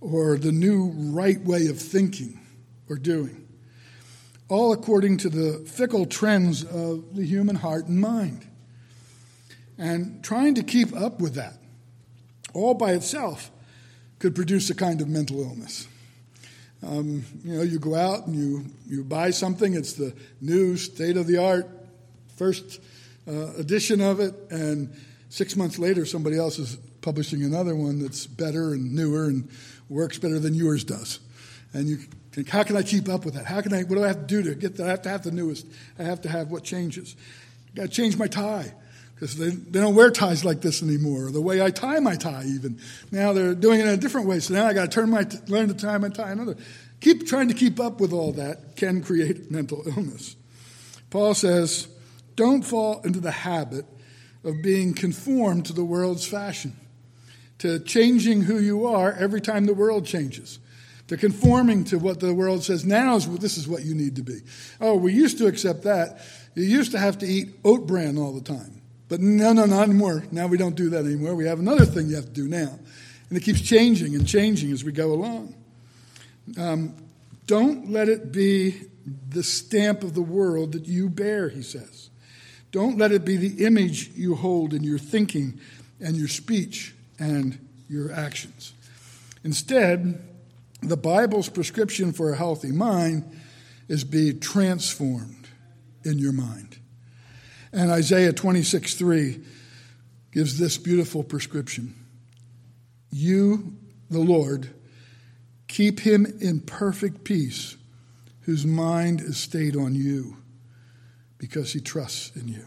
or 0.00 0.38
the 0.38 0.52
new 0.52 0.92
right 0.94 1.40
way 1.40 1.66
of 1.66 1.80
thinking 1.80 2.40
or 2.88 2.96
doing 2.96 3.47
all 4.48 4.72
according 4.72 5.18
to 5.18 5.28
the 5.28 5.64
fickle 5.66 6.06
trends 6.06 6.64
of 6.64 7.14
the 7.14 7.24
human 7.24 7.56
heart 7.56 7.86
and 7.86 8.00
mind. 8.00 8.46
And 9.76 10.22
trying 10.24 10.54
to 10.56 10.62
keep 10.62 10.94
up 10.94 11.20
with 11.20 11.34
that, 11.34 11.58
all 12.54 12.74
by 12.74 12.92
itself, 12.92 13.50
could 14.18 14.34
produce 14.34 14.70
a 14.70 14.74
kind 14.74 15.00
of 15.00 15.08
mental 15.08 15.40
illness. 15.40 15.86
Um, 16.82 17.24
you 17.44 17.56
know, 17.56 17.62
you 17.62 17.78
go 17.78 17.94
out 17.94 18.26
and 18.26 18.34
you, 18.34 18.64
you 18.86 19.04
buy 19.04 19.30
something, 19.30 19.74
it's 19.74 19.92
the 19.94 20.14
new 20.40 20.76
state 20.76 21.16
of 21.16 21.26
the 21.26 21.38
art 21.38 21.68
first 22.36 22.80
uh, 23.26 23.52
edition 23.54 24.00
of 24.00 24.20
it, 24.20 24.32
and 24.50 24.94
six 25.28 25.56
months 25.56 25.78
later, 25.78 26.06
somebody 26.06 26.38
else 26.38 26.58
is 26.58 26.76
publishing 27.00 27.42
another 27.42 27.74
one 27.74 27.98
that's 27.98 28.26
better 28.26 28.72
and 28.72 28.94
newer 28.94 29.24
and 29.24 29.48
works 29.88 30.18
better 30.18 30.38
than 30.38 30.54
yours 30.54 30.84
does. 30.84 31.18
And 31.72 31.88
you 31.88 31.98
how 32.46 32.62
can 32.62 32.76
I 32.76 32.82
keep 32.82 33.08
up 33.08 33.24
with 33.24 33.34
that? 33.34 33.46
How 33.46 33.60
can 33.60 33.72
I, 33.72 33.82
what 33.82 33.96
do 33.96 34.04
I 34.04 34.08
have 34.08 34.20
to 34.20 34.26
do 34.26 34.42
to 34.42 34.54
get 34.54 34.76
that? 34.76 34.86
I 34.86 34.90
have 34.90 35.02
to 35.02 35.08
have 35.08 35.22
the 35.22 35.30
newest. 35.30 35.66
I 35.98 36.02
have 36.04 36.20
to 36.22 36.28
have 36.28 36.50
what 36.50 36.62
changes. 36.62 37.16
I 37.72 37.76
got 37.76 37.82
to 37.84 37.88
change 37.88 38.16
my 38.16 38.26
tie 38.26 38.72
because 39.14 39.36
they, 39.36 39.50
they 39.50 39.80
don't 39.80 39.94
wear 39.94 40.10
ties 40.10 40.44
like 40.44 40.60
this 40.60 40.82
anymore, 40.82 41.32
the 41.32 41.40
way 41.40 41.60
I 41.60 41.70
tie 41.70 41.98
my 41.98 42.14
tie 42.14 42.44
even. 42.46 42.78
Now 43.10 43.32
they're 43.32 43.54
doing 43.54 43.80
it 43.80 43.86
in 43.86 43.94
a 43.94 43.96
different 43.96 44.28
way, 44.28 44.38
so 44.38 44.54
now 44.54 44.66
I 44.66 44.74
got 44.74 44.82
to 44.82 44.88
turn 44.88 45.10
my, 45.10 45.26
learn 45.48 45.68
to 45.68 45.74
tie 45.74 45.98
my 45.98 46.08
tie 46.08 46.30
another. 46.30 46.56
Keep 47.00 47.26
trying 47.26 47.48
to 47.48 47.54
keep 47.54 47.80
up 47.80 48.00
with 48.00 48.12
all 48.12 48.32
that 48.32 48.76
can 48.76 49.02
create 49.02 49.50
mental 49.50 49.82
illness. 49.86 50.36
Paul 51.10 51.34
says, 51.34 51.88
don't 52.36 52.62
fall 52.62 53.00
into 53.02 53.20
the 53.20 53.32
habit 53.32 53.86
of 54.44 54.62
being 54.62 54.94
conformed 54.94 55.66
to 55.66 55.72
the 55.72 55.84
world's 55.84 56.26
fashion, 56.26 56.76
to 57.58 57.80
changing 57.80 58.42
who 58.42 58.58
you 58.60 58.86
are 58.86 59.12
every 59.12 59.40
time 59.40 59.66
the 59.66 59.74
world 59.74 60.06
changes 60.06 60.60
to 61.08 61.16
conforming 61.16 61.84
to 61.84 61.98
what 61.98 62.20
the 62.20 62.32
world 62.32 62.62
says 62.62 62.84
now 62.84 63.16
is 63.16 63.26
this 63.38 63.56
is 63.56 63.66
what 63.66 63.84
you 63.84 63.94
need 63.94 64.16
to 64.16 64.22
be. 64.22 64.40
Oh, 64.80 64.94
we 64.94 65.12
used 65.12 65.38
to 65.38 65.46
accept 65.46 65.82
that. 65.82 66.20
You 66.54 66.64
used 66.64 66.92
to 66.92 66.98
have 66.98 67.18
to 67.18 67.26
eat 67.26 67.48
oat 67.64 67.86
bran 67.86 68.18
all 68.18 68.32
the 68.32 68.42
time. 68.42 68.80
But 69.08 69.20
no, 69.20 69.52
no, 69.54 69.64
not 69.64 69.84
anymore. 69.84 70.24
Now 70.30 70.46
we 70.46 70.58
don't 70.58 70.76
do 70.76 70.90
that 70.90 71.04
anymore. 71.06 71.34
We 71.34 71.46
have 71.46 71.58
another 71.58 71.86
thing 71.86 72.08
you 72.08 72.16
have 72.16 72.26
to 72.26 72.30
do 72.30 72.46
now. 72.46 72.78
And 73.28 73.38
it 73.38 73.42
keeps 73.42 73.60
changing 73.60 74.14
and 74.14 74.26
changing 74.28 74.70
as 74.70 74.84
we 74.84 74.92
go 74.92 75.12
along. 75.12 75.54
Um, 76.58 76.94
don't 77.46 77.90
let 77.90 78.08
it 78.08 78.30
be 78.30 78.82
the 79.30 79.42
stamp 79.42 80.02
of 80.02 80.14
the 80.14 80.22
world 80.22 80.72
that 80.72 80.86
you 80.86 81.08
bear, 81.08 81.48
he 81.48 81.62
says. 81.62 82.10
Don't 82.70 82.98
let 82.98 83.12
it 83.12 83.24
be 83.24 83.36
the 83.36 83.64
image 83.64 84.10
you 84.14 84.34
hold 84.34 84.74
in 84.74 84.84
your 84.84 84.98
thinking 84.98 85.58
and 86.00 86.16
your 86.16 86.28
speech 86.28 86.94
and 87.18 87.58
your 87.88 88.12
actions. 88.12 88.74
Instead, 89.42 90.22
the 90.82 90.96
Bible's 90.96 91.48
prescription 91.48 92.12
for 92.12 92.32
a 92.32 92.36
healthy 92.36 92.72
mind 92.72 93.24
is 93.88 94.04
be 94.04 94.32
transformed 94.32 95.48
in 96.04 96.18
your 96.18 96.32
mind. 96.32 96.78
And 97.72 97.90
Isaiah 97.90 98.32
26 98.32 98.94
3 98.94 99.40
gives 100.32 100.58
this 100.58 100.78
beautiful 100.78 101.22
prescription 101.22 101.94
You, 103.10 103.76
the 104.10 104.20
Lord, 104.20 104.70
keep 105.66 106.00
him 106.00 106.26
in 106.40 106.60
perfect 106.60 107.24
peace, 107.24 107.76
whose 108.42 108.64
mind 108.64 109.20
is 109.20 109.36
stayed 109.36 109.76
on 109.76 109.94
you, 109.94 110.36
because 111.38 111.72
he 111.72 111.80
trusts 111.80 112.34
in 112.36 112.48
you. 112.48 112.66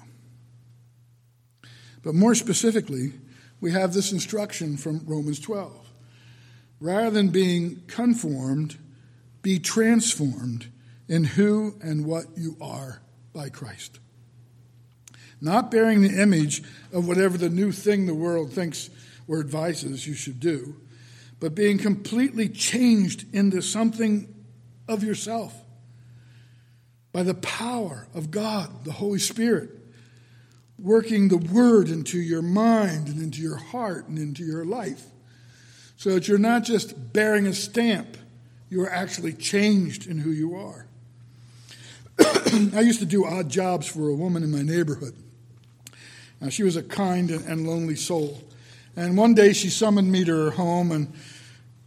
But 2.04 2.16
more 2.16 2.36
specifically, 2.36 3.14
we 3.60 3.72
have 3.72 3.94
this 3.94 4.12
instruction 4.12 4.76
from 4.76 5.02
Romans 5.06 5.40
12. 5.40 5.81
Rather 6.82 7.12
than 7.12 7.30
being 7.30 7.84
conformed, 7.86 8.78
be 9.44 9.60
transformed 9.60 10.70
in 11.08 11.24
who 11.24 11.76
and 11.82 12.06
what 12.06 12.26
you 12.36 12.58
are 12.60 13.02
by 13.34 13.50
Christ. 13.50 14.00
Not 15.40 15.72
bearing 15.72 16.02
the 16.02 16.22
image 16.22 16.64
of 16.92 17.08
whatever 17.08 17.38
the 17.38 17.50
new 17.50 17.72
thing 17.72 18.06
the 18.06 18.14
world 18.14 18.52
thinks 18.52 18.90
or 19.28 19.40
advises 19.40 20.08
you 20.08 20.16
should 20.16 20.40
do, 20.40 20.76
but 21.40 21.56
being 21.56 21.78
completely 21.78 22.50
changed 22.50 23.26
into 23.34 23.62
something 23.62 24.34
of 24.88 25.04
yourself 25.04 25.56
by 27.14 27.24
the 27.24 27.34
power 27.36 28.08
of 28.14 28.32
God, 28.32 28.86
the 28.86 28.92
Holy 28.92 29.20
Spirit, 29.20 29.70
working 30.80 31.28
the 31.28 31.38
Word 31.38 31.90
into 31.90 32.20
your 32.20 32.42
mind 32.42 33.08
and 33.08 33.22
into 33.22 33.42
your 33.42 33.58
heart 33.58 34.08
and 34.08 34.18
into 34.18 34.44
your 34.44 34.66
life, 34.66 35.11
so 36.02 36.16
that 36.16 36.28
you're 36.28 36.40
not 36.40 36.64
just 36.64 37.14
bearing 37.14 37.46
a 37.46 37.54
stamp, 37.54 38.18
you 38.72 38.82
are 38.82 38.90
actually 38.90 39.34
changed 39.34 40.08
in 40.08 40.18
who 40.18 40.32
you 40.32 40.56
are. 40.56 40.88
I 42.76 42.80
used 42.80 43.02
to 43.02 43.06
do 43.06 43.24
odd 43.24 43.50
jobs 43.50 43.86
for 43.86 44.10
a 44.10 44.16
woman 44.16 44.42
in 44.42 44.50
my 44.50 44.64
neighborhood. 44.64 45.14
Now, 46.42 46.50
she 46.50 46.64
was 46.64 46.76
a 46.76 46.82
kind 46.82 47.30
and 47.30 47.68
lonely 47.68 47.96
soul. 47.96 48.42
And 48.96 49.16
one 49.16 49.36
day 49.36 49.54
she 49.54 49.70
summoned 49.70 50.12
me 50.12 50.26
to 50.26 50.36
her 50.46 50.50
home 50.50 50.92
and 50.92 51.14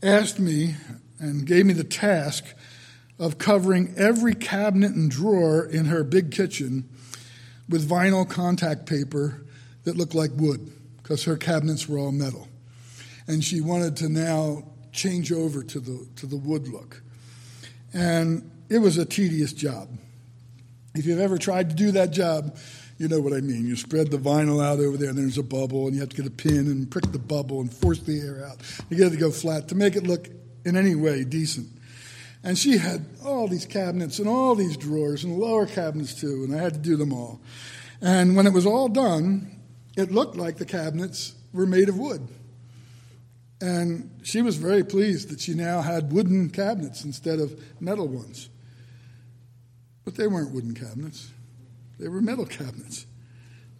asked 0.00 0.38
me 0.38 0.76
and 1.18 1.44
gave 1.44 1.66
me 1.66 1.72
the 1.72 1.82
task 1.82 2.44
of 3.18 3.38
covering 3.38 3.94
every 3.96 4.36
cabinet 4.36 4.92
and 4.92 5.10
drawer 5.10 5.66
in 5.66 5.86
her 5.86 6.04
big 6.04 6.30
kitchen 6.30 6.88
with 7.68 7.90
vinyl 7.90 8.30
contact 8.30 8.86
paper 8.86 9.42
that 9.82 9.96
looked 9.96 10.14
like 10.14 10.30
wood 10.36 10.70
because 11.02 11.24
her 11.24 11.36
cabinets 11.36 11.88
were 11.88 11.98
all 11.98 12.12
metal. 12.12 12.46
And 13.26 13.42
she 13.42 13.60
wanted 13.60 13.96
to 13.98 14.08
now 14.08 14.64
change 14.92 15.32
over 15.32 15.62
to 15.62 15.80
the, 15.80 16.06
to 16.16 16.26
the 16.26 16.36
wood 16.36 16.68
look. 16.68 17.02
And 17.92 18.50
it 18.68 18.78
was 18.78 18.98
a 18.98 19.04
tedious 19.04 19.52
job. 19.52 19.88
If 20.94 21.06
you've 21.06 21.20
ever 21.20 21.38
tried 21.38 21.70
to 21.70 21.76
do 21.76 21.90
that 21.92 22.10
job, 22.10 22.56
you 22.98 23.08
know 23.08 23.20
what 23.20 23.32
I 23.32 23.40
mean. 23.40 23.66
You 23.66 23.76
spread 23.76 24.10
the 24.10 24.18
vinyl 24.18 24.64
out 24.64 24.78
over 24.78 24.96
there, 24.96 25.10
and 25.10 25.18
there's 25.18 25.38
a 25.38 25.42
bubble, 25.42 25.86
and 25.86 25.94
you 25.94 26.00
have 26.00 26.10
to 26.10 26.16
get 26.16 26.26
a 26.26 26.30
pin 26.30 26.66
and 26.68 26.88
prick 26.90 27.10
the 27.10 27.18
bubble 27.18 27.60
and 27.60 27.72
force 27.72 27.98
the 28.00 28.20
air 28.20 28.46
out. 28.46 28.58
You 28.88 28.96
get 28.96 29.08
it 29.08 29.10
to 29.10 29.16
go 29.16 29.30
flat 29.30 29.68
to 29.68 29.74
make 29.74 29.96
it 29.96 30.04
look 30.04 30.28
in 30.64 30.76
any 30.76 30.94
way 30.94 31.24
decent. 31.24 31.68
And 32.44 32.58
she 32.58 32.76
had 32.76 33.04
all 33.24 33.48
these 33.48 33.64
cabinets 33.64 34.18
and 34.18 34.28
all 34.28 34.54
these 34.54 34.76
drawers 34.76 35.24
and 35.24 35.38
lower 35.38 35.66
cabinets 35.66 36.14
too, 36.14 36.44
and 36.44 36.54
I 36.54 36.62
had 36.62 36.74
to 36.74 36.78
do 36.78 36.96
them 36.96 37.12
all. 37.12 37.40
And 38.00 38.36
when 38.36 38.46
it 38.46 38.52
was 38.52 38.66
all 38.66 38.88
done, 38.88 39.60
it 39.96 40.12
looked 40.12 40.36
like 40.36 40.58
the 40.58 40.66
cabinets 40.66 41.34
were 41.52 41.66
made 41.66 41.88
of 41.88 41.98
wood. 41.98 42.28
And 43.60 44.10
she 44.22 44.42
was 44.42 44.56
very 44.56 44.84
pleased 44.84 45.30
that 45.30 45.40
she 45.40 45.54
now 45.54 45.80
had 45.80 46.12
wooden 46.12 46.50
cabinets 46.50 47.04
instead 47.04 47.38
of 47.38 47.58
metal 47.80 48.08
ones. 48.08 48.48
But 50.04 50.16
they 50.16 50.26
weren't 50.26 50.52
wooden 50.52 50.74
cabinets, 50.74 51.30
they 51.98 52.08
were 52.08 52.20
metal 52.20 52.46
cabinets. 52.46 53.06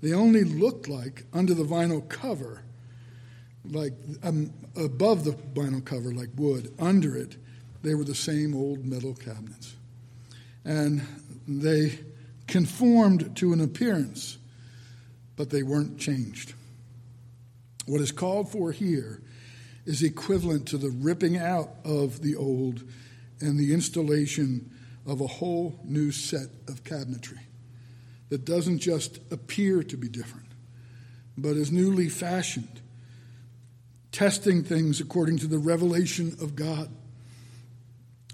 They 0.00 0.12
only 0.12 0.44
looked 0.44 0.87
like, 0.87 1.24
under 1.32 1.54
the 1.54 1.64
vinyl 1.64 2.06
cover, 2.06 2.62
like 3.64 3.94
um, 4.22 4.52
above 4.76 5.24
the 5.24 5.32
vinyl 5.32 5.82
cover, 5.82 6.12
like 6.12 6.28
wood. 6.37 6.74
Under 6.78 7.16
it, 7.16 7.37
they 7.82 7.94
were 7.94 8.04
the 8.04 8.14
same 8.14 8.54
old 8.54 8.84
metal 8.84 9.14
cabinets. 9.14 9.74
And 10.64 11.06
they 11.48 11.98
conformed 12.46 13.37
to 13.37 13.52
an 13.54 13.60
appearance, 13.60 14.37
but 15.37 15.50
they 15.50 15.62
weren't 15.62 15.98
changed. 15.98 16.52
What 17.87 18.00
is 18.00 18.12
called 18.12 18.50
for 18.50 18.72
here 18.72 19.22
is 19.87 20.03
equivalent 20.03 20.66
to 20.68 20.79
the 20.79 20.90
ripping 20.90 21.37
out 21.37 21.70
of 21.85 22.23
the 22.23 22.37
old 22.37 22.83
and 23.40 23.59
the 23.59 23.75
installation 23.75 24.70
of 25.07 25.20
a 25.20 25.27
whole 25.27 25.79
new 25.85 26.11
set 26.11 26.49
of 26.68 26.83
cabinetry 26.85 27.40
that 28.31 28.44
doesn't 28.44 28.79
just 28.79 29.18
appear 29.31 29.83
to 29.83 29.97
be 29.97 30.09
different, 30.09 30.49
but 31.37 31.57
is 31.57 31.70
newly 31.70 32.09
fashioned, 32.09 32.81
testing 34.12 34.64
things 34.64 35.01
according 35.01 35.37
to 35.38 35.47
the 35.47 35.59
revelation 35.59 36.35
of 36.40 36.57
God 36.57 36.90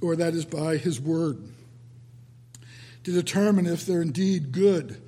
or 0.01 0.17
that 0.17 0.35
is 0.35 0.45
by 0.45 0.77
his 0.77 1.01
word, 1.01 1.39
to 3.05 3.13
determine 3.13 3.67
if 3.67 3.87
they're 3.87 4.03
indeed 4.03 4.53
good, 4.53 5.03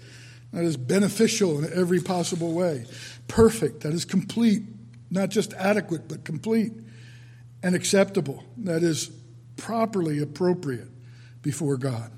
that 0.53 0.65
is 0.65 0.77
beneficial 0.77 1.63
in 1.63 1.73
every 1.73 2.01
possible 2.01 2.53
way, 2.53 2.85
perfect, 3.29 3.81
that 3.81 3.93
is 3.93 4.05
complete, 4.05 4.63
not 5.13 5.29
just 5.29 5.53
adequate, 5.55 6.09
but 6.09 6.25
complete, 6.25 6.73
and 7.63 7.75
acceptable, 7.77 8.43
that 8.57 8.83
is 8.83 9.11
properly 9.57 10.19
appropriate 10.19 10.89
before 11.43 11.77
God. 11.77 12.11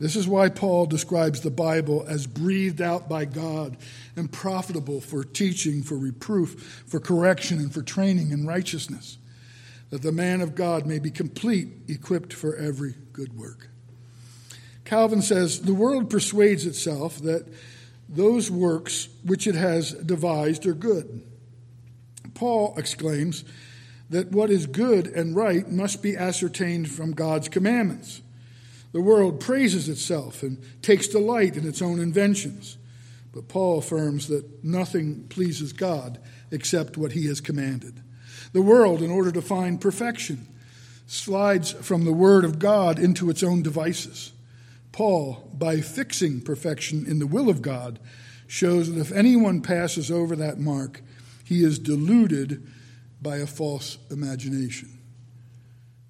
This 0.00 0.16
is 0.16 0.26
why 0.26 0.48
Paul 0.48 0.86
describes 0.86 1.40
the 1.40 1.52
Bible 1.52 2.04
as 2.08 2.26
breathed 2.26 2.82
out 2.82 3.08
by 3.08 3.24
God 3.24 3.76
and 4.16 4.30
profitable 4.30 5.00
for 5.00 5.22
teaching, 5.22 5.84
for 5.84 5.96
reproof, 5.96 6.82
for 6.86 6.98
correction, 6.98 7.58
and 7.58 7.72
for 7.72 7.80
training 7.80 8.32
in 8.32 8.44
righteousness 8.44 9.16
that 9.90 10.02
the 10.02 10.10
man 10.10 10.40
of 10.40 10.56
God 10.56 10.86
may 10.86 10.98
be 10.98 11.12
complete, 11.12 11.68
equipped 11.86 12.32
for 12.32 12.56
every 12.56 12.96
good 13.12 13.38
work. 13.38 13.68
Calvin 14.84 15.22
says 15.22 15.62
the 15.62 15.74
world 15.74 16.10
persuades 16.10 16.66
itself 16.66 17.18
that 17.20 17.46
those 18.08 18.50
works 18.50 19.08
which 19.24 19.46
it 19.46 19.54
has 19.54 19.92
devised 19.92 20.66
are 20.66 20.74
good. 20.74 21.22
Paul 22.34 22.74
exclaims 22.76 23.44
that 24.10 24.30
what 24.32 24.50
is 24.50 24.66
good 24.66 25.06
and 25.06 25.34
right 25.34 25.70
must 25.70 26.02
be 26.02 26.16
ascertained 26.16 26.90
from 26.90 27.12
God's 27.12 27.48
commandments. 27.48 28.22
The 28.92 29.00
world 29.00 29.40
praises 29.40 29.88
itself 29.88 30.42
and 30.42 30.58
takes 30.82 31.08
delight 31.08 31.56
in 31.56 31.66
its 31.66 31.82
own 31.82 31.98
inventions. 31.98 32.76
But 33.32 33.48
Paul 33.48 33.78
affirms 33.78 34.28
that 34.28 34.62
nothing 34.62 35.26
pleases 35.28 35.72
God 35.72 36.20
except 36.52 36.96
what 36.96 37.12
he 37.12 37.26
has 37.26 37.40
commanded. 37.40 38.00
The 38.52 38.62
world, 38.62 39.02
in 39.02 39.10
order 39.10 39.32
to 39.32 39.42
find 39.42 39.80
perfection, 39.80 40.46
slides 41.06 41.72
from 41.72 42.04
the 42.04 42.12
Word 42.12 42.44
of 42.44 42.60
God 42.60 43.00
into 43.00 43.30
its 43.30 43.42
own 43.42 43.62
devices. 43.62 44.32
Paul, 44.92 45.50
by 45.52 45.80
fixing 45.80 46.40
perfection 46.40 47.04
in 47.06 47.18
the 47.18 47.26
will 47.26 47.48
of 47.48 47.62
God, 47.62 47.98
shows 48.46 48.92
that 48.92 49.00
if 49.00 49.10
anyone 49.10 49.60
passes 49.60 50.10
over 50.10 50.36
that 50.36 50.60
mark, 50.60 51.02
he 51.44 51.62
is 51.62 51.78
deluded 51.78 52.66
by 53.20 53.36
a 53.36 53.46
false 53.46 53.98
imagination. 54.10 54.98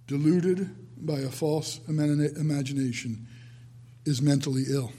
Deluded 0.07 0.71
by 0.97 1.21
a 1.21 1.29
false 1.29 1.81
imagination 1.89 3.27
is 4.07 4.23
mentally 4.23 4.65
ill. 4.69 4.93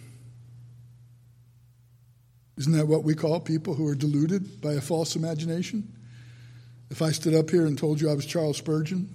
Isn't 2.57 2.73
that 2.73 2.87
what 2.87 3.03
we 3.03 3.15
call 3.15 3.39
people 3.39 3.73
who 3.73 3.87
are 3.87 3.95
deluded 3.95 4.61
by 4.61 4.73
a 4.73 4.81
false 4.81 5.15
imagination? 5.15 5.91
If 6.89 7.01
I 7.01 7.11
stood 7.11 7.33
up 7.33 7.49
here 7.49 7.65
and 7.65 7.77
told 7.77 7.99
you 7.99 8.09
I 8.09 8.13
was 8.13 8.25
Charles 8.25 8.57
Spurgeon, 8.57 9.13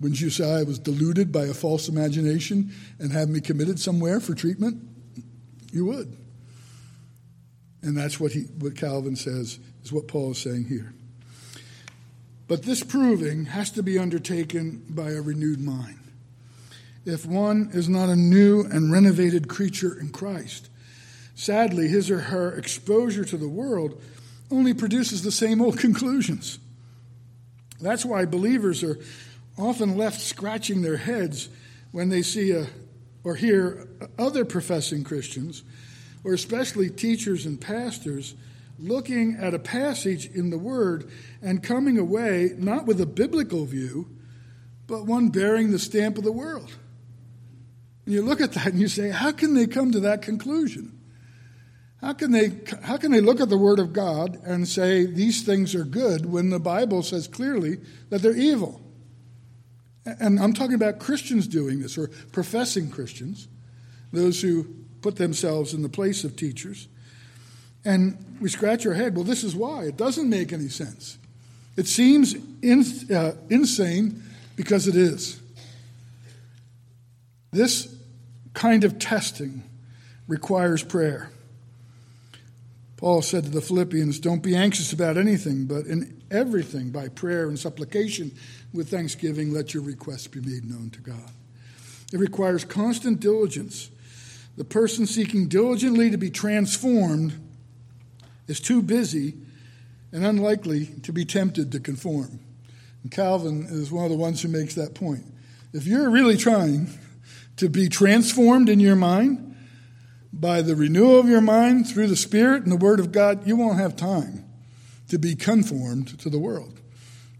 wouldn't 0.00 0.20
you 0.20 0.30
say 0.30 0.50
I 0.50 0.62
was 0.62 0.78
deluded 0.78 1.30
by 1.30 1.44
a 1.44 1.54
false 1.54 1.88
imagination 1.88 2.72
and 2.98 3.12
have 3.12 3.28
me 3.28 3.40
committed 3.40 3.78
somewhere 3.78 4.18
for 4.18 4.34
treatment? 4.34 4.82
You 5.72 5.84
would. 5.86 6.16
And 7.82 7.96
that's 7.96 8.18
what, 8.18 8.32
he, 8.32 8.42
what 8.58 8.76
Calvin 8.76 9.14
says, 9.14 9.58
is 9.82 9.92
what 9.92 10.08
Paul 10.08 10.32
is 10.32 10.38
saying 10.38 10.64
here. 10.64 10.92
But 12.48 12.64
this 12.64 12.82
proving 12.82 13.44
has 13.46 13.70
to 13.72 13.82
be 13.82 13.98
undertaken 13.98 14.84
by 14.88 15.10
a 15.10 15.20
renewed 15.20 15.60
mind. 15.60 15.98
If 17.04 17.24
one 17.24 17.70
is 17.72 17.88
not 17.88 18.08
a 18.08 18.16
new 18.16 18.62
and 18.62 18.92
renovated 18.92 19.48
creature 19.48 19.98
in 19.98 20.10
Christ, 20.10 20.68
sadly, 21.34 21.88
his 21.88 22.10
or 22.10 22.18
her 22.18 22.52
exposure 22.52 23.24
to 23.24 23.36
the 23.36 23.48
world 23.48 24.00
only 24.50 24.74
produces 24.74 25.22
the 25.22 25.32
same 25.32 25.62
old 25.62 25.78
conclusions. 25.80 26.58
That's 27.80 28.04
why 28.04 28.24
believers 28.24 28.82
are 28.82 28.98
often 29.56 29.96
left 29.96 30.20
scratching 30.20 30.82
their 30.82 30.96
heads 30.96 31.48
when 31.92 32.08
they 32.08 32.22
see 32.22 32.52
a, 32.52 32.66
or 33.24 33.34
hear 33.34 33.88
other 34.18 34.44
professing 34.44 35.04
Christians, 35.04 35.62
or 36.24 36.34
especially 36.34 36.90
teachers 36.90 37.46
and 37.46 37.60
pastors, 37.60 38.34
looking 38.80 39.36
at 39.36 39.54
a 39.54 39.58
passage 39.58 40.26
in 40.26 40.50
the 40.50 40.58
Word 40.58 41.10
and 41.42 41.62
coming 41.62 41.98
away 41.98 42.52
not 42.56 42.86
with 42.86 43.00
a 43.00 43.06
biblical 43.06 43.64
view, 43.64 44.08
but 44.86 45.06
one 45.06 45.28
bearing 45.28 45.70
the 45.70 45.78
stamp 45.78 46.18
of 46.18 46.24
the 46.24 46.32
world. 46.32 46.72
And 48.04 48.14
you 48.14 48.22
look 48.22 48.40
at 48.40 48.52
that 48.54 48.66
and 48.66 48.80
you 48.80 48.88
say, 48.88 49.10
how 49.10 49.32
can 49.32 49.54
they 49.54 49.66
come 49.66 49.92
to 49.92 50.00
that 50.00 50.22
conclusion? 50.22 51.00
How 52.00 52.14
can 52.14 52.32
they 52.32 52.58
how 52.82 52.96
can 52.96 53.12
they 53.12 53.20
look 53.20 53.40
at 53.40 53.50
the 53.50 53.58
word 53.58 53.78
of 53.78 53.92
God 53.92 54.38
and 54.44 54.66
say 54.66 55.04
these 55.04 55.42
things 55.42 55.74
are 55.74 55.84
good 55.84 56.24
when 56.24 56.48
the 56.48 56.58
Bible 56.58 57.02
says 57.02 57.28
clearly 57.28 57.78
that 58.08 58.22
they're 58.22 58.36
evil? 58.36 58.80
And 60.06 60.40
I'm 60.40 60.54
talking 60.54 60.74
about 60.74 60.98
Christians 60.98 61.46
doing 61.46 61.80
this 61.80 61.98
or 61.98 62.08
professing 62.32 62.90
Christians, 62.90 63.48
those 64.12 64.40
who 64.40 64.64
put 65.02 65.16
themselves 65.16 65.74
in 65.74 65.82
the 65.82 65.90
place 65.90 66.24
of 66.24 66.36
teachers. 66.36 66.88
And 67.84 68.36
we 68.40 68.48
scratch 68.48 68.86
our 68.86 68.94
head. 68.94 69.14
Well, 69.14 69.24
this 69.24 69.44
is 69.44 69.54
why. 69.54 69.84
It 69.84 69.96
doesn't 69.96 70.28
make 70.28 70.52
any 70.52 70.68
sense. 70.68 71.18
It 71.76 71.86
seems 71.86 72.34
in, 72.62 72.84
uh, 73.14 73.32
insane 73.48 74.22
because 74.56 74.86
it 74.86 74.96
is. 74.96 75.40
This 77.52 77.94
kind 78.54 78.84
of 78.84 78.98
testing 78.98 79.62
requires 80.28 80.82
prayer. 80.82 81.30
Paul 82.96 83.22
said 83.22 83.44
to 83.44 83.50
the 83.50 83.62
Philippians, 83.62 84.20
Don't 84.20 84.42
be 84.42 84.54
anxious 84.54 84.92
about 84.92 85.16
anything, 85.16 85.64
but 85.64 85.86
in 85.86 86.22
everything, 86.30 86.90
by 86.90 87.08
prayer 87.08 87.48
and 87.48 87.58
supplication, 87.58 88.30
with 88.74 88.90
thanksgiving, 88.90 89.52
let 89.52 89.72
your 89.72 89.82
requests 89.82 90.26
be 90.26 90.40
made 90.40 90.68
known 90.68 90.90
to 90.90 91.00
God. 91.00 91.30
It 92.12 92.18
requires 92.18 92.64
constant 92.64 93.20
diligence. 93.20 93.90
The 94.56 94.64
person 94.64 95.06
seeking 95.06 95.48
diligently 95.48 96.10
to 96.10 96.18
be 96.18 96.30
transformed 96.30 97.40
is 98.50 98.58
too 98.58 98.82
busy 98.82 99.34
and 100.10 100.26
unlikely 100.26 100.86
to 101.04 101.12
be 101.12 101.24
tempted 101.24 101.70
to 101.70 101.78
conform. 101.78 102.40
And 103.04 103.12
Calvin 103.12 103.66
is 103.70 103.92
one 103.92 104.04
of 104.04 104.10
the 104.10 104.16
ones 104.16 104.42
who 104.42 104.48
makes 104.48 104.74
that 104.74 104.92
point. 104.92 105.24
If 105.72 105.86
you're 105.86 106.10
really 106.10 106.36
trying 106.36 106.88
to 107.58 107.68
be 107.68 107.88
transformed 107.88 108.68
in 108.68 108.80
your 108.80 108.96
mind 108.96 109.56
by 110.32 110.62
the 110.62 110.74
renewal 110.74 111.20
of 111.20 111.28
your 111.28 111.40
mind 111.40 111.88
through 111.88 112.08
the 112.08 112.16
Spirit 112.16 112.64
and 112.64 112.72
the 112.72 112.76
Word 112.76 112.98
of 112.98 113.12
God, 113.12 113.46
you 113.46 113.54
won't 113.54 113.78
have 113.78 113.94
time 113.94 114.44
to 115.08 115.18
be 115.18 115.36
conformed 115.36 116.18
to 116.18 116.28
the 116.28 116.38
world 116.38 116.80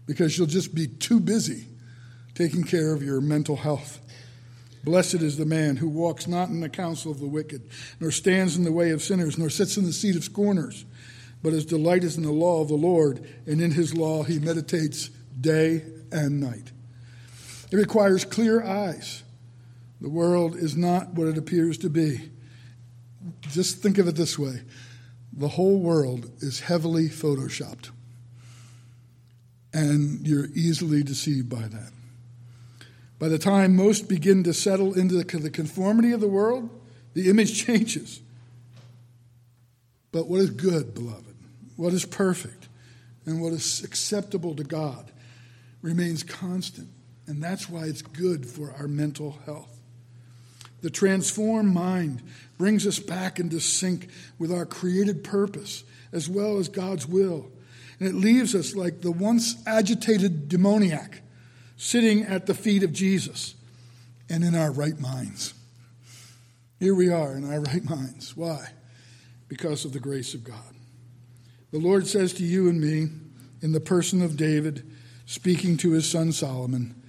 because 0.05 0.37
you'll 0.37 0.47
just 0.47 0.73
be 0.73 0.87
too 0.87 1.19
busy 1.19 1.67
taking 2.35 2.63
care 2.63 2.93
of 2.93 3.03
your 3.03 3.19
mental 3.19 3.57
health. 3.57 3.99
Blessed 4.85 5.15
is 5.15 5.37
the 5.37 5.45
man 5.45 5.75
who 5.75 5.89
walks 5.89 6.25
not 6.25 6.49
in 6.49 6.61
the 6.61 6.69
counsel 6.69 7.11
of 7.11 7.19
the 7.19 7.27
wicked, 7.27 7.69
nor 7.99 8.11
stands 8.11 8.55
in 8.55 8.63
the 8.63 8.71
way 8.71 8.91
of 8.91 9.03
sinners, 9.03 9.37
nor 9.37 9.49
sits 9.49 9.75
in 9.77 9.85
the 9.85 9.93
seat 9.93 10.15
of 10.15 10.23
scorners 10.23 10.85
but 11.43 11.53
his 11.53 11.65
delight 11.65 12.03
is 12.03 12.17
in 12.17 12.23
the 12.23 12.31
law 12.31 12.61
of 12.61 12.67
the 12.67 12.75
Lord, 12.75 13.27
and 13.45 13.61
in 13.61 13.71
his 13.71 13.95
law 13.95 14.23
he 14.23 14.39
meditates 14.39 15.09
day 15.39 15.83
and 16.11 16.39
night. 16.39 16.71
It 17.71 17.77
requires 17.77 18.25
clear 18.25 18.63
eyes. 18.63 19.23
The 20.01 20.09
world 20.09 20.55
is 20.55 20.75
not 20.75 21.13
what 21.13 21.27
it 21.27 21.37
appears 21.37 21.77
to 21.79 21.89
be. 21.89 22.29
Just 23.41 23.77
think 23.77 23.97
of 23.97 24.07
it 24.07 24.15
this 24.15 24.37
way 24.37 24.61
the 25.33 25.47
whole 25.47 25.79
world 25.79 26.29
is 26.39 26.59
heavily 26.61 27.07
photoshopped, 27.07 27.89
and 29.73 30.27
you're 30.27 30.47
easily 30.53 31.03
deceived 31.03 31.49
by 31.49 31.67
that. 31.67 31.91
By 33.17 33.29
the 33.29 33.39
time 33.39 33.75
most 33.75 34.09
begin 34.09 34.43
to 34.43 34.53
settle 34.53 34.93
into 34.93 35.15
the 35.15 35.49
conformity 35.49 36.11
of 36.11 36.21
the 36.21 36.27
world, 36.27 36.69
the 37.13 37.29
image 37.29 37.65
changes. 37.65 38.19
But 40.11 40.27
what 40.27 40.41
is 40.41 40.49
good, 40.49 40.93
beloved? 40.93 41.30
What 41.75 41.93
is 41.93 42.05
perfect 42.05 42.67
and 43.25 43.41
what 43.41 43.53
is 43.53 43.83
acceptable 43.83 44.55
to 44.55 44.63
God 44.63 45.11
remains 45.81 46.23
constant. 46.23 46.89
And 47.27 47.41
that's 47.41 47.69
why 47.69 47.85
it's 47.85 48.01
good 48.01 48.45
for 48.45 48.73
our 48.77 48.87
mental 48.87 49.37
health. 49.45 49.79
The 50.81 50.89
transformed 50.89 51.73
mind 51.73 52.21
brings 52.57 52.87
us 52.87 52.99
back 52.99 53.39
into 53.39 53.59
sync 53.59 54.09
with 54.39 54.51
our 54.51 54.65
created 54.65 55.23
purpose 55.23 55.83
as 56.11 56.27
well 56.27 56.57
as 56.57 56.67
God's 56.67 57.07
will. 57.07 57.51
And 57.99 58.09
it 58.09 58.15
leaves 58.15 58.55
us 58.55 58.75
like 58.75 59.01
the 59.01 59.11
once 59.11 59.55
agitated 59.67 60.49
demoniac 60.49 61.21
sitting 61.77 62.23
at 62.23 62.47
the 62.47 62.53
feet 62.53 62.83
of 62.83 62.93
Jesus 62.93 63.55
and 64.29 64.43
in 64.43 64.55
our 64.55 64.71
right 64.71 64.99
minds. 64.99 65.53
Here 66.79 66.95
we 66.95 67.09
are 67.09 67.35
in 67.35 67.51
our 67.51 67.59
right 67.61 67.83
minds. 67.83 68.35
Why? 68.35 68.69
Because 69.47 69.85
of 69.85 69.93
the 69.93 69.99
grace 69.99 70.33
of 70.33 70.43
God. 70.43 70.73
The 71.71 71.79
Lord 71.79 72.05
says 72.05 72.33
to 72.33 72.43
you 72.43 72.67
and 72.67 72.81
me, 72.81 73.07
in 73.61 73.71
the 73.71 73.79
person 73.79 74.21
of 74.21 74.35
David, 74.35 74.85
speaking 75.25 75.77
to 75.77 75.91
his 75.91 76.09
son 76.09 76.33
Solomon, 76.33 77.01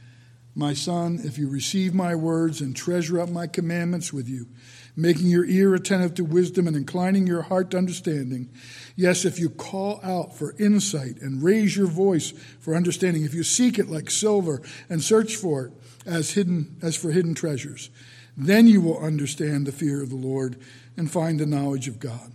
My 0.55 0.73
son, 0.73 1.19
if 1.25 1.37
you 1.37 1.49
receive 1.49 1.95
my 1.95 2.15
words 2.15 2.61
and 2.61 2.77
treasure 2.77 3.19
up 3.19 3.29
my 3.29 3.49
commandments 3.49 4.13
with 4.13 4.29
you, 4.29 4.47
making 4.95 5.27
your 5.27 5.45
ear 5.47 5.75
attentive 5.75 6.15
to 6.15 6.25
wisdom 6.25 6.69
and 6.69 6.77
inclining 6.77 7.27
your 7.27 7.43
heart 7.43 7.73
to 7.73 7.79
understanding, 7.79 8.51
yes, 8.95 9.25
if 9.25 9.41
you 9.41 9.51
call 9.51 9.99
out 10.05 10.37
for 10.37 10.55
insight 10.61 11.17
and 11.21 11.43
raise 11.43 11.77
your 11.77 11.89
voice 11.89 12.33
for 12.61 12.77
understanding, 12.77 13.25
if 13.25 13.35
you 13.35 13.43
seek 13.43 13.81
it 13.81 13.89
like 13.89 14.11
silver 14.11 14.63
and 14.89 15.03
search 15.03 15.35
for 15.35 15.67
it 15.67 15.73
as 16.07 16.33
hidden 16.33 16.77
as 16.83 16.95
for 16.95 17.11
hidden 17.11 17.35
treasures, 17.35 17.91
then 18.37 18.69
you 18.69 18.81
will 18.81 18.99
understand 19.01 19.67
the 19.67 19.73
fear 19.73 20.01
of 20.01 20.11
the 20.11 20.17
Lord 20.17 20.57
and 20.97 21.11
find 21.11 21.41
the 21.41 21.47
knowledge 21.47 21.89
of 21.89 21.99
God. 21.99 22.31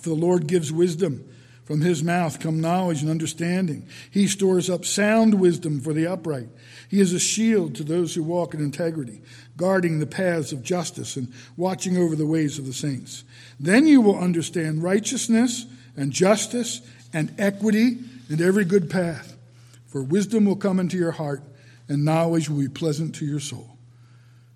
For 0.00 0.10
the 0.10 0.14
Lord 0.14 0.46
gives 0.46 0.70
wisdom. 0.70 1.28
From 1.68 1.82
his 1.82 2.02
mouth 2.02 2.40
come 2.40 2.62
knowledge 2.62 3.02
and 3.02 3.10
understanding. 3.10 3.86
He 4.10 4.26
stores 4.26 4.70
up 4.70 4.86
sound 4.86 5.34
wisdom 5.34 5.82
for 5.82 5.92
the 5.92 6.06
upright. 6.06 6.48
He 6.88 6.98
is 6.98 7.12
a 7.12 7.20
shield 7.20 7.74
to 7.74 7.84
those 7.84 8.14
who 8.14 8.22
walk 8.22 8.54
in 8.54 8.60
integrity, 8.60 9.20
guarding 9.54 9.98
the 9.98 10.06
paths 10.06 10.50
of 10.50 10.62
justice 10.62 11.14
and 11.16 11.30
watching 11.58 11.98
over 11.98 12.16
the 12.16 12.26
ways 12.26 12.58
of 12.58 12.64
the 12.64 12.72
saints. 12.72 13.22
Then 13.60 13.86
you 13.86 14.00
will 14.00 14.18
understand 14.18 14.82
righteousness 14.82 15.66
and 15.94 16.10
justice 16.10 16.80
and 17.12 17.34
equity 17.38 17.98
and 18.30 18.40
every 18.40 18.64
good 18.64 18.88
path. 18.88 19.36
For 19.88 20.02
wisdom 20.02 20.46
will 20.46 20.56
come 20.56 20.80
into 20.80 20.96
your 20.96 21.12
heart, 21.12 21.42
and 21.86 22.02
knowledge 22.02 22.48
will 22.48 22.60
be 22.60 22.68
pleasant 22.68 23.14
to 23.16 23.26
your 23.26 23.40
soul. 23.40 23.76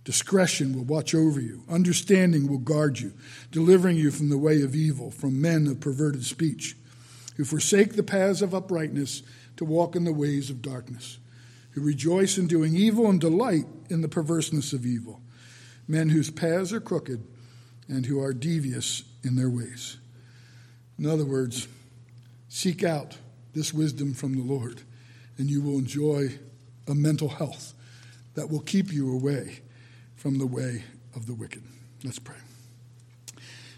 Discretion 0.04 0.74
will 0.74 0.84
watch 0.84 1.14
over 1.14 1.42
you. 1.42 1.62
Understanding 1.68 2.48
will 2.48 2.56
guard 2.56 3.00
you, 3.00 3.12
delivering 3.50 3.98
you 3.98 4.10
from 4.10 4.30
the 4.30 4.38
way 4.38 4.62
of 4.62 4.74
evil, 4.74 5.10
from 5.10 5.42
men 5.42 5.66
of 5.66 5.78
perverted 5.78 6.24
speech 6.24 6.74
who 7.42 7.46
forsake 7.46 7.96
the 7.96 8.04
paths 8.04 8.40
of 8.40 8.54
uprightness 8.54 9.20
to 9.56 9.64
walk 9.64 9.96
in 9.96 10.04
the 10.04 10.12
ways 10.12 10.48
of 10.48 10.62
darkness, 10.62 11.18
who 11.72 11.80
rejoice 11.80 12.38
in 12.38 12.46
doing 12.46 12.76
evil 12.76 13.10
and 13.10 13.20
delight 13.20 13.66
in 13.90 14.00
the 14.00 14.06
perverseness 14.06 14.72
of 14.72 14.86
evil, 14.86 15.20
men 15.88 16.10
whose 16.10 16.30
paths 16.30 16.72
are 16.72 16.80
crooked 16.80 17.20
and 17.88 18.06
who 18.06 18.22
are 18.22 18.32
devious 18.32 19.02
in 19.24 19.34
their 19.34 19.50
ways. 19.50 19.96
In 21.00 21.04
other 21.04 21.24
words, 21.24 21.66
seek 22.48 22.84
out 22.84 23.16
this 23.54 23.74
wisdom 23.74 24.14
from 24.14 24.36
the 24.36 24.44
Lord, 24.44 24.82
and 25.36 25.50
you 25.50 25.62
will 25.62 25.78
enjoy 25.78 26.38
a 26.86 26.94
mental 26.94 27.28
health 27.28 27.74
that 28.34 28.50
will 28.50 28.60
keep 28.60 28.92
you 28.92 29.12
away 29.12 29.62
from 30.14 30.38
the 30.38 30.46
way 30.46 30.84
of 31.16 31.26
the 31.26 31.34
wicked. 31.34 31.64
Let's 32.04 32.20
pray. 32.20 32.36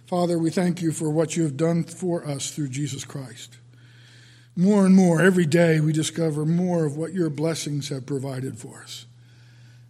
Father, 0.07 0.39
we 0.39 0.51
thank 0.51 0.83
you 0.83 0.93
for 0.93 1.09
what 1.09 1.37
you 1.37 1.45
have 1.45 1.57
done 1.57 1.85
for 1.85 2.27
us 2.27 2.51
through 2.51 2.69
Jesus 2.69 3.05
Christ. 3.05 3.57
More 4.55 4.85
and 4.85 4.95
more, 4.95 5.21
every 5.21 5.47
day, 5.47 5.81
we 5.81 5.93
discover 5.93 6.45
more 6.45 6.85
of 6.85 6.97
what 6.97 7.15
your 7.15 7.31
blessings 7.31 7.89
have 7.89 8.07
provided 8.07 8.59
for 8.59 8.83
us. 8.83 9.07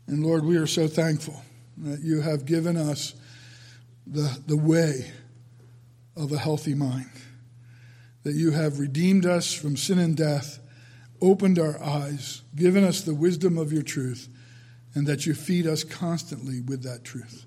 And 0.06 0.24
Lord, 0.24 0.44
we 0.44 0.56
are 0.56 0.66
so 0.66 0.86
thankful 0.86 1.42
that 1.78 2.00
you 2.00 2.20
have 2.20 2.46
given 2.46 2.76
us 2.76 3.14
the, 4.06 4.38
the 4.46 4.56
way 4.56 5.10
of 6.16 6.32
a 6.32 6.38
healthy 6.38 6.74
mind, 6.74 7.10
that 8.22 8.34
you 8.34 8.52
have 8.52 8.78
redeemed 8.78 9.26
us 9.26 9.52
from 9.52 9.76
sin 9.76 9.98
and 9.98 10.16
death, 10.16 10.60
opened 11.20 11.58
our 11.58 11.82
eyes, 11.82 12.42
given 12.54 12.84
us 12.84 13.00
the 13.00 13.14
wisdom 13.14 13.58
of 13.58 13.72
your 13.72 13.82
truth, 13.82 14.28
and 14.94 15.06
that 15.06 15.26
you 15.26 15.34
feed 15.34 15.66
us 15.66 15.82
constantly 15.82 16.60
with 16.60 16.84
that 16.84 17.02
truth. 17.02 17.46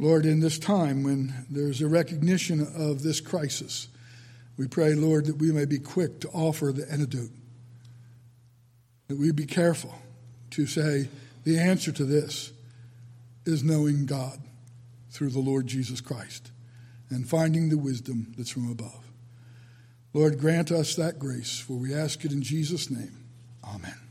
Lord, 0.00 0.24
in 0.24 0.40
this 0.40 0.58
time 0.58 1.02
when 1.02 1.44
there's 1.50 1.82
a 1.82 1.86
recognition 1.86 2.66
of 2.74 3.02
this 3.02 3.20
crisis, 3.20 3.88
we 4.56 4.66
pray, 4.66 4.94
Lord, 4.94 5.26
that 5.26 5.36
we 5.36 5.52
may 5.52 5.66
be 5.66 5.78
quick 5.78 6.20
to 6.20 6.28
offer 6.30 6.72
the 6.72 6.90
antidote. 6.90 7.28
That 9.08 9.18
we 9.18 9.30
be 9.30 9.44
careful 9.44 9.94
to 10.52 10.66
say 10.66 11.10
the 11.44 11.58
answer 11.58 11.92
to 11.92 12.04
this 12.06 12.50
is 13.44 13.62
knowing 13.62 14.06
God 14.06 14.40
through 15.10 15.30
the 15.30 15.38
Lord 15.38 15.66
Jesus 15.66 16.00
Christ 16.00 16.50
and 17.10 17.28
finding 17.28 17.68
the 17.68 17.76
wisdom 17.76 18.32
that's 18.38 18.48
from 18.48 18.70
above. 18.70 19.04
Lord, 20.14 20.40
grant 20.40 20.72
us 20.72 20.94
that 20.94 21.18
grace, 21.18 21.58
for 21.58 21.74
we 21.74 21.94
ask 21.94 22.24
it 22.24 22.32
in 22.32 22.40
Jesus' 22.40 22.90
name. 22.90 23.26
Amen. 23.62 24.09